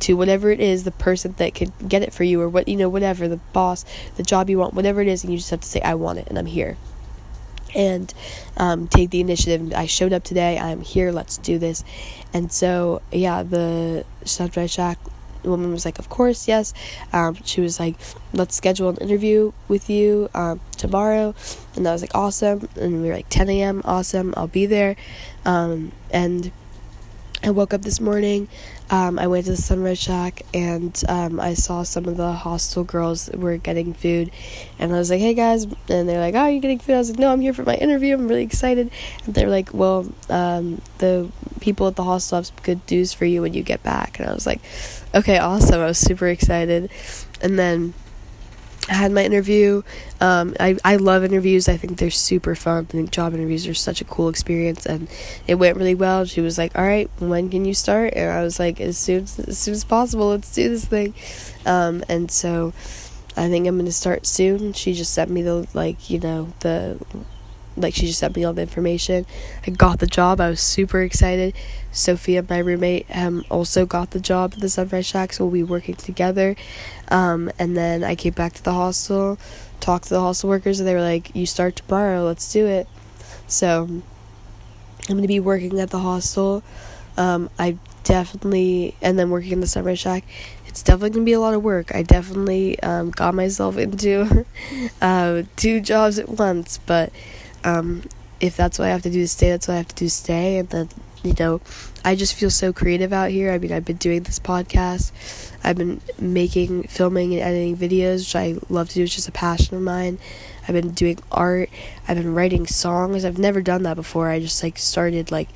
to 0.00 0.16
whatever 0.16 0.50
it 0.50 0.60
is 0.60 0.84
the 0.84 0.90
person 0.90 1.34
that 1.38 1.54
could 1.54 1.72
get 1.88 2.02
it 2.02 2.12
for 2.12 2.24
you 2.24 2.40
or 2.40 2.48
what 2.48 2.68
you 2.68 2.76
know 2.76 2.88
whatever 2.88 3.28
the 3.28 3.36
boss 3.52 3.84
the 4.16 4.22
job 4.22 4.50
you 4.50 4.58
want 4.58 4.74
whatever 4.74 5.00
it 5.00 5.08
is 5.08 5.22
and 5.22 5.32
you 5.32 5.38
just 5.38 5.50
have 5.50 5.60
to 5.60 5.68
say 5.68 5.80
i 5.80 5.94
want 5.94 6.18
it 6.18 6.26
and 6.28 6.38
i'm 6.38 6.46
here 6.46 6.76
and 7.74 8.14
um, 8.56 8.86
take 8.86 9.10
the 9.10 9.20
initiative 9.20 9.72
i 9.74 9.86
showed 9.86 10.12
up 10.12 10.22
today 10.22 10.58
i'm 10.58 10.80
here 10.80 11.10
let's 11.10 11.38
do 11.38 11.58
this 11.58 11.84
and 12.32 12.52
so 12.52 13.00
yeah 13.10 13.42
the 13.42 14.04
sunrise 14.24 14.70
shack 14.70 14.98
woman 15.46 15.72
was 15.72 15.84
like, 15.84 15.98
Of 15.98 16.08
course, 16.08 16.48
yes. 16.48 16.74
Um, 17.12 17.36
she 17.44 17.60
was 17.60 17.78
like, 17.78 17.96
Let's 18.32 18.56
schedule 18.56 18.88
an 18.88 18.96
interview 18.96 19.52
with 19.68 19.88
you 19.90 20.28
um, 20.34 20.60
tomorrow. 20.76 21.34
And 21.76 21.86
I 21.86 21.92
was 21.92 22.02
like, 22.02 22.14
Awesome. 22.14 22.68
And 22.76 23.02
we 23.02 23.08
were 23.08 23.14
like, 23.14 23.28
10 23.28 23.48
a.m., 23.50 23.82
awesome, 23.84 24.34
I'll 24.36 24.48
be 24.48 24.66
there. 24.66 24.96
Um, 25.44 25.92
and 26.10 26.50
I 27.44 27.50
woke 27.50 27.74
up 27.74 27.82
this 27.82 28.00
morning. 28.00 28.48
Um, 28.88 29.18
I 29.18 29.26
went 29.26 29.44
to 29.44 29.50
the 29.50 29.58
Sunrise 29.58 29.98
Shack 29.98 30.42
and 30.54 30.98
um, 31.08 31.38
I 31.38 31.52
saw 31.52 31.82
some 31.82 32.06
of 32.06 32.16
the 32.16 32.32
hostel 32.32 32.84
girls 32.84 33.28
were 33.34 33.58
getting 33.58 33.92
food, 33.92 34.30
and 34.78 34.94
I 34.94 34.98
was 34.98 35.10
like, 35.10 35.20
"Hey 35.20 35.34
guys!" 35.34 35.64
And 35.64 36.08
they're 36.08 36.20
like, 36.20 36.34
"Oh, 36.34 36.46
you're 36.46 36.62
getting 36.62 36.78
food?" 36.78 36.94
I 36.94 36.98
was 36.98 37.10
like, 37.10 37.18
"No, 37.18 37.30
I'm 37.30 37.42
here 37.42 37.52
for 37.52 37.64
my 37.64 37.74
interview. 37.74 38.14
I'm 38.14 38.28
really 38.28 38.44
excited." 38.44 38.90
And 39.26 39.34
they're 39.34 39.50
like, 39.50 39.74
"Well, 39.74 40.10
um, 40.30 40.80
the 40.98 41.30
people 41.60 41.86
at 41.86 41.96
the 41.96 42.04
hostel 42.04 42.38
have 42.38 42.50
good 42.62 42.80
news 42.90 43.12
for 43.12 43.26
you 43.26 43.42
when 43.42 43.52
you 43.52 43.62
get 43.62 43.82
back." 43.82 44.18
And 44.18 44.28
I 44.28 44.32
was 44.32 44.46
like, 44.46 44.62
"Okay, 45.14 45.36
awesome!" 45.36 45.82
I 45.82 45.86
was 45.86 45.98
super 45.98 46.28
excited, 46.28 46.90
and 47.42 47.58
then 47.58 47.92
I 48.88 48.94
had 48.94 49.12
my 49.12 49.24
interview. 49.24 49.82
Um, 50.20 50.54
I, 50.60 50.76
I 50.84 50.96
love 50.96 51.24
interviews. 51.24 51.68
I 51.68 51.76
think 51.76 51.98
they're 51.98 52.10
super 52.10 52.54
fun. 52.54 52.86
I 52.90 52.92
think 52.92 53.10
job 53.10 53.32
interviews 53.32 53.66
are 53.66 53.74
such 53.74 54.00
a 54.00 54.04
cool 54.04 54.28
experience, 54.28 54.84
and 54.84 55.08
it 55.46 55.54
went 55.54 55.76
really 55.76 55.94
well. 55.94 56.26
She 56.26 56.42
was 56.42 56.58
like, 56.58 56.76
"All 56.76 56.84
right, 56.84 57.10
when 57.18 57.48
can 57.48 57.64
you 57.64 57.72
start?" 57.72 58.12
And 58.14 58.30
I 58.30 58.42
was 58.42 58.58
like, 58.58 58.80
"As 58.80 58.98
soon 58.98 59.24
as, 59.24 59.38
as 59.38 59.58
soon 59.58 59.74
as 59.74 59.84
possible. 59.84 60.28
Let's 60.28 60.52
do 60.54 60.68
this 60.68 60.84
thing." 60.84 61.14
Um, 61.64 62.04
and 62.08 62.30
so, 62.30 62.74
I 63.36 63.48
think 63.48 63.66
I'm 63.66 63.78
gonna 63.78 63.90
start 63.90 64.26
soon. 64.26 64.74
She 64.74 64.92
just 64.92 65.14
sent 65.14 65.30
me 65.30 65.42
the 65.42 65.66
like, 65.72 66.10
you 66.10 66.18
know, 66.20 66.52
the 66.60 66.98
like 67.76 67.94
she 67.94 68.06
just 68.06 68.18
sent 68.18 68.36
me 68.36 68.44
all 68.44 68.52
the 68.52 68.62
information. 68.62 69.26
I 69.66 69.70
got 69.70 69.98
the 69.98 70.06
job. 70.06 70.40
I 70.40 70.50
was 70.50 70.60
super 70.60 71.02
excited. 71.02 71.54
Sophia, 71.92 72.44
my 72.48 72.58
roommate, 72.58 73.06
um, 73.14 73.44
also 73.50 73.86
got 73.86 74.10
the 74.10 74.20
job 74.20 74.54
at 74.54 74.60
the 74.60 74.68
Sunrise 74.68 75.06
Shack, 75.06 75.32
so 75.32 75.44
we'll 75.44 75.52
be 75.52 75.62
working 75.62 75.94
together. 75.94 76.56
Um, 77.08 77.50
and 77.58 77.76
then 77.76 78.02
I 78.02 78.14
came 78.14 78.32
back 78.32 78.54
to 78.54 78.62
the 78.62 78.72
hostel, 78.72 79.38
talked 79.80 80.04
to 80.04 80.14
the 80.14 80.20
hostel 80.20 80.48
workers, 80.48 80.80
and 80.80 80.88
they 80.88 80.94
were 80.94 81.00
like, 81.00 81.34
"You 81.34 81.46
start 81.46 81.76
tomorrow. 81.76 82.24
Let's 82.24 82.52
do 82.52 82.66
it." 82.66 82.88
So 83.46 83.84
I'm 85.08 85.16
gonna 85.16 85.28
be 85.28 85.40
working 85.40 85.78
at 85.80 85.90
the 85.90 85.98
hostel. 85.98 86.62
Um, 87.16 87.50
I 87.58 87.78
definitely, 88.02 88.94
and 89.02 89.18
then 89.18 89.30
working 89.30 89.52
in 89.52 89.60
the 89.60 89.66
Sunrise 89.66 89.98
Shack. 89.98 90.24
It's 90.66 90.82
definitely 90.82 91.10
gonna 91.10 91.24
be 91.24 91.32
a 91.32 91.40
lot 91.40 91.54
of 91.54 91.62
work. 91.62 91.94
I 91.94 92.02
definitely 92.02 92.80
um, 92.80 93.10
got 93.10 93.34
myself 93.34 93.76
into 93.78 94.46
uh, 95.00 95.42
two 95.56 95.80
jobs 95.80 96.18
at 96.18 96.28
once, 96.28 96.78
but 96.86 97.12
um, 97.64 98.02
if 98.40 98.56
that's 98.56 98.78
what 98.78 98.86
I 98.86 98.90
have 98.90 99.02
to 99.02 99.10
do 99.10 99.20
to 99.20 99.28
stay, 99.28 99.50
that's 99.50 99.68
what 99.68 99.74
I 99.74 99.78
have 99.78 99.88
to 99.88 99.94
do 99.94 100.06
to 100.06 100.10
stay. 100.10 100.58
And 100.58 100.68
then, 100.68 100.88
you 101.22 101.34
know, 101.38 101.60
I 102.04 102.14
just 102.14 102.34
feel 102.34 102.50
so 102.50 102.72
creative 102.72 103.12
out 103.12 103.30
here. 103.30 103.50
I 103.50 103.58
mean, 103.58 103.72
I've 103.72 103.84
been 103.84 103.96
doing 103.96 104.22
this 104.22 104.38
podcast, 104.38 105.10
I've 105.64 105.76
been 105.76 106.00
making, 106.18 106.84
filming, 106.84 107.32
and 107.32 107.42
editing 107.42 107.76
videos, 107.76 108.18
which 108.18 108.36
I 108.36 108.56
love 108.68 108.90
to 108.90 108.94
do. 108.94 109.04
It's 109.04 109.14
just 109.14 109.28
a 109.28 109.32
passion 109.32 109.76
of 109.76 109.82
mine. 109.82 110.18
I've 110.68 110.74
been 110.74 110.90
doing 110.90 111.18
art. 111.32 111.70
I've 112.06 112.16
been 112.16 112.34
writing 112.34 112.66
songs. 112.66 113.24
I've 113.24 113.38
never 113.38 113.62
done 113.62 113.82
that 113.84 113.96
before. 113.96 114.28
I 114.28 114.40
just 114.40 114.62
like 114.62 114.78
started 114.78 115.30
like 115.30 115.48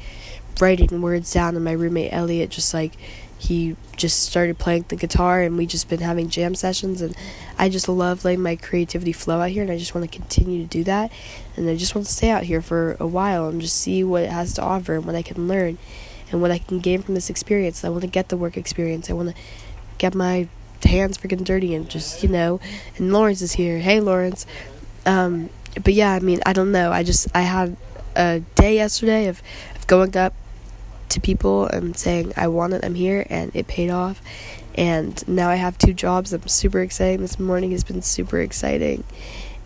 writing 0.61 1.03
words 1.03 1.33
down, 1.33 1.55
and 1.57 1.65
my 1.65 1.73
roommate 1.73 2.13
Elliot 2.13 2.51
just 2.51 2.73
like 2.75 2.93
he 3.39 3.77
just 3.97 4.25
started 4.25 4.59
playing 4.59 4.85
the 4.89 4.97
guitar 4.97 5.43
and 5.43 5.57
we 5.57 5.65
just 5.65 5.89
been 5.89 6.01
having 6.01 6.29
jam 6.29 6.55
sessions 6.55 7.01
and 7.01 7.15
I 7.57 7.69
just 7.69 7.89
love 7.89 8.25
letting 8.25 8.43
my 8.43 8.57
creativity 8.57 9.13
flow 9.13 9.41
out 9.41 9.51
here 9.51 9.63
and 9.63 9.71
I 9.71 9.79
just 9.79 9.95
want 9.95 10.11
to 10.11 10.19
continue 10.19 10.63
to 10.63 10.69
do 10.69 10.85
that 10.85 11.13
and 11.57 11.69
I 11.69 11.77
just 11.77 11.95
want 11.95 12.07
to 12.07 12.13
stay 12.13 12.31
out 12.31 12.43
here 12.43 12.61
for 12.61 12.97
a 12.99 13.07
while 13.07 13.49
and 13.49 13.61
just 13.61 13.77
see 13.77 14.03
what 14.03 14.25
it 14.25 14.31
has 14.31 14.55
to 14.55 14.63
offer 14.63 14.97
and 14.97 15.07
what 15.07 15.15
I 15.15 15.23
can 15.23 15.47
learn 15.47 15.79
and 16.31 16.43
what 16.43 16.51
I 16.51 16.59
can 16.59 16.81
gain 16.81 17.01
from 17.01 17.15
this 17.15 17.31
experience. 17.31 17.85
I 17.85 17.89
want 17.89 18.03
to 18.03 18.09
get 18.09 18.29
the 18.29 18.37
work 18.37 18.57
experience. 18.57 19.09
I 19.09 19.15
want 19.15 19.31
to 19.31 19.35
get 19.99 20.15
my 20.15 20.49
hands 20.85 21.17
freaking 21.17 21.45
dirty 21.45 21.75
and 21.75 21.89
just, 21.89 22.23
you 22.23 22.29
know, 22.29 22.61
and 22.97 23.13
Lawrence 23.13 23.41
is 23.41 23.53
here. 23.53 23.79
Hey 23.79 24.01
Lawrence. 24.01 24.47
Um 25.07 25.51
but 25.75 25.95
yeah, 25.95 26.13
I 26.13 26.19
mean, 26.19 26.41
I 26.45 26.53
don't 26.53 26.73
know. 26.73 26.91
I 26.91 27.05
just 27.05 27.29
I 27.37 27.43
had 27.43 27.77
a 28.17 28.41
day 28.57 28.75
yesterday 28.75 29.29
of, 29.29 29.43
of 29.77 29.87
going 29.87 30.17
up 30.17 30.35
to 31.11 31.21
people 31.21 31.67
and 31.67 31.97
saying 31.97 32.33
I 32.37 32.49
want 32.49 32.73
it, 32.75 32.85
I'm 32.85 32.95
here, 32.95 33.27
and 33.29 33.55
it 33.55 33.67
paid 33.67 33.91
off. 33.91 34.21
And 34.75 35.27
now 35.27 35.49
I 35.49 35.57
have 35.57 35.77
two 35.77 35.93
jobs. 35.93 36.33
I'm 36.33 36.47
super 36.47 36.81
excited. 36.81 37.21
This 37.21 37.39
morning 37.39 37.73
has 37.73 37.85
been 37.85 38.03
super 38.03 38.41
exciting, 38.41 39.05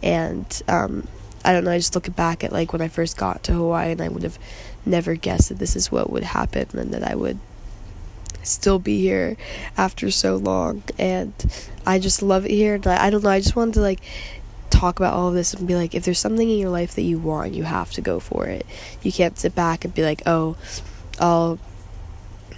and 0.02 0.62
um, 0.68 1.06
I 1.44 1.52
don't 1.52 1.64
know. 1.64 1.72
I 1.72 1.78
just 1.78 1.94
look 1.94 2.14
back 2.16 2.44
at 2.44 2.52
like 2.52 2.72
when 2.72 2.80
I 2.82 2.88
first 2.88 3.16
got 3.16 3.42
to 3.44 3.52
Hawaii, 3.52 3.92
and 3.92 4.00
I 4.00 4.08
would 4.08 4.22
have 4.22 4.38
never 4.86 5.14
guessed 5.14 5.50
that 5.50 5.58
this 5.58 5.76
is 5.76 5.92
what 5.92 6.10
would 6.10 6.24
happen, 6.24 6.66
and 6.78 6.92
that 6.94 7.04
I 7.04 7.14
would 7.14 7.38
still 8.42 8.78
be 8.78 9.00
here 9.00 9.36
after 9.76 10.10
so 10.10 10.36
long. 10.36 10.82
And 10.98 11.32
I 11.86 11.98
just 11.98 12.22
love 12.22 12.44
it 12.44 12.50
here. 12.50 12.74
And 12.74 12.86
I, 12.86 13.06
I 13.06 13.10
don't 13.10 13.22
know. 13.22 13.30
I 13.30 13.40
just 13.40 13.56
wanted 13.56 13.74
to 13.74 13.80
like 13.80 14.00
talk 14.70 14.98
about 14.98 15.14
all 15.14 15.28
of 15.28 15.34
this 15.34 15.54
and 15.54 15.68
be 15.68 15.74
like, 15.74 15.94
if 15.94 16.04
there's 16.04 16.18
something 16.18 16.48
in 16.48 16.58
your 16.58 16.70
life 16.70 16.94
that 16.94 17.02
you 17.02 17.18
want, 17.18 17.52
you 17.52 17.64
have 17.64 17.92
to 17.92 18.00
go 18.00 18.18
for 18.18 18.46
it. 18.46 18.66
You 19.02 19.12
can't 19.12 19.38
sit 19.38 19.54
back 19.54 19.84
and 19.84 19.94
be 19.94 20.02
like, 20.02 20.22
oh 20.26 20.56
I'll 21.22 21.58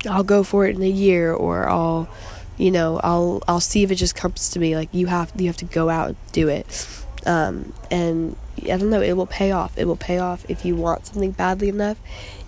I'll 0.09 0.24
go 0.24 0.42
for 0.42 0.66
it 0.66 0.74
in 0.74 0.83
a 0.83 0.88
year 0.88 1.33
or 1.33 1.68
I'll 1.68 2.09
you 2.57 2.70
know 2.70 3.00
I'll 3.05 3.42
I'll 3.46 3.61
see 3.61 3.83
if 3.83 3.90
it 3.90 3.96
just 3.96 4.16
comes 4.16 4.50
to 4.50 4.59
me 4.59 4.74
like 4.74 4.88
you 4.92 5.07
have 5.07 5.33
you 5.37 5.46
have 5.46 5.59
to 5.59 5.66
go 5.66 5.88
out 5.88 6.09
and 6.09 6.16
do 6.33 6.48
it. 6.48 6.88
Um, 7.27 7.72
and 7.90 8.37
I 8.62 8.77
don't 8.77 8.90
know 8.90 9.00
it 9.00 9.12
will 9.12 9.27
pay 9.27 9.53
off. 9.53 9.79
It 9.79 9.87
will 9.87 9.96
pay 9.96 10.18
off 10.18 10.44
if 10.48 10.64
you 10.64 10.77
want 10.77 11.07
something 11.07 11.31
badly 11.31 11.68
enough 11.68 11.98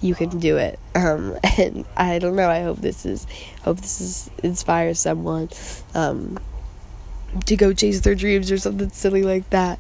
you 0.00 0.14
can 0.14 0.38
do 0.38 0.56
it. 0.56 0.78
Um, 0.94 1.36
and 1.58 1.84
I 1.96 2.18
don't 2.18 2.36
know 2.36 2.48
I 2.48 2.62
hope 2.62 2.78
this 2.78 3.04
is 3.04 3.26
hope 3.62 3.80
this 3.80 4.00
is 4.00 4.30
inspires 4.42 4.98
someone 4.98 5.50
um, 5.94 6.38
to 7.44 7.56
go 7.56 7.72
chase 7.72 8.00
their 8.00 8.14
dreams 8.14 8.50
or 8.50 8.58
something 8.58 8.90
silly 8.90 9.22
like 9.22 9.48
that. 9.50 9.78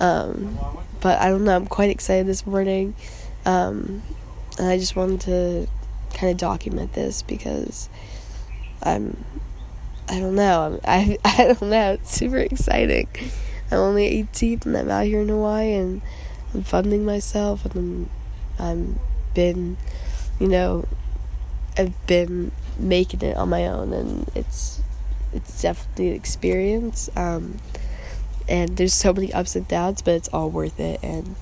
Um, 0.00 0.58
but 1.00 1.18
I 1.20 1.28
don't 1.28 1.44
know 1.44 1.56
I'm 1.56 1.66
quite 1.66 1.90
excited 1.90 2.26
this 2.26 2.46
morning. 2.46 2.94
Um, 3.46 4.02
and 4.58 4.68
I 4.68 4.78
just 4.78 4.96
wanted 4.96 5.20
to 5.22 5.68
kind 6.14 6.30
of 6.30 6.36
document 6.38 6.92
this 6.92 7.22
because 7.22 7.88
I'm 8.82 9.24
I 10.08 10.20
don't 10.20 10.34
know. 10.34 10.80
I 10.84 11.18
I 11.24 11.54
don't 11.54 11.62
know. 11.62 11.92
It's 11.92 12.10
super 12.10 12.38
exciting. 12.38 13.08
I'm 13.70 13.78
only 13.78 14.06
18 14.06 14.62
and 14.64 14.76
I'm 14.76 14.90
out 14.90 15.04
here 15.04 15.20
in 15.20 15.28
Hawaii 15.28 15.74
and 15.74 16.00
I'm 16.54 16.62
funding 16.62 17.04
myself 17.04 17.64
and 17.66 17.76
I'm 17.76 18.10
I'm 18.58 19.00
been 19.34 19.76
you 20.40 20.48
know 20.48 20.86
I've 21.76 22.06
been 22.06 22.50
making 22.78 23.20
it 23.20 23.36
on 23.36 23.50
my 23.50 23.66
own 23.66 23.92
and 23.92 24.30
it's 24.34 24.80
it's 25.32 25.60
definitely 25.60 26.08
an 26.08 26.14
experience. 26.14 27.10
Um, 27.14 27.58
and 28.48 28.78
there's 28.78 28.94
so 28.94 29.12
many 29.12 29.30
ups 29.32 29.54
and 29.56 29.68
downs 29.68 30.00
but 30.00 30.14
it's 30.14 30.28
all 30.28 30.48
worth 30.48 30.80
it 30.80 31.00
and 31.02 31.36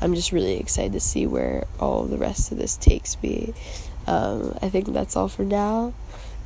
I'm 0.00 0.14
just 0.14 0.32
really 0.32 0.60
excited 0.60 0.92
to 0.92 1.00
see 1.00 1.26
where 1.26 1.66
all 1.80 2.04
the 2.04 2.18
rest 2.18 2.52
of 2.52 2.58
this 2.58 2.76
takes 2.76 3.20
me. 3.22 3.54
Um, 4.06 4.56
I 4.60 4.68
think 4.68 4.92
that's 4.92 5.16
all 5.16 5.28
for 5.28 5.44
now. 5.44 5.92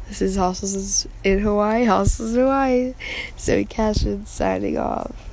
This 0.08 0.22
is 0.22 0.36
Hostels 0.36 1.06
in 1.22 1.40
Hawaii, 1.40 1.84
Hostels 1.84 2.34
in 2.34 2.40
Hawaii. 2.40 2.94
Zoe 3.38 3.64
Cashin 3.64 4.24
signing 4.26 4.78
off. 4.78 5.27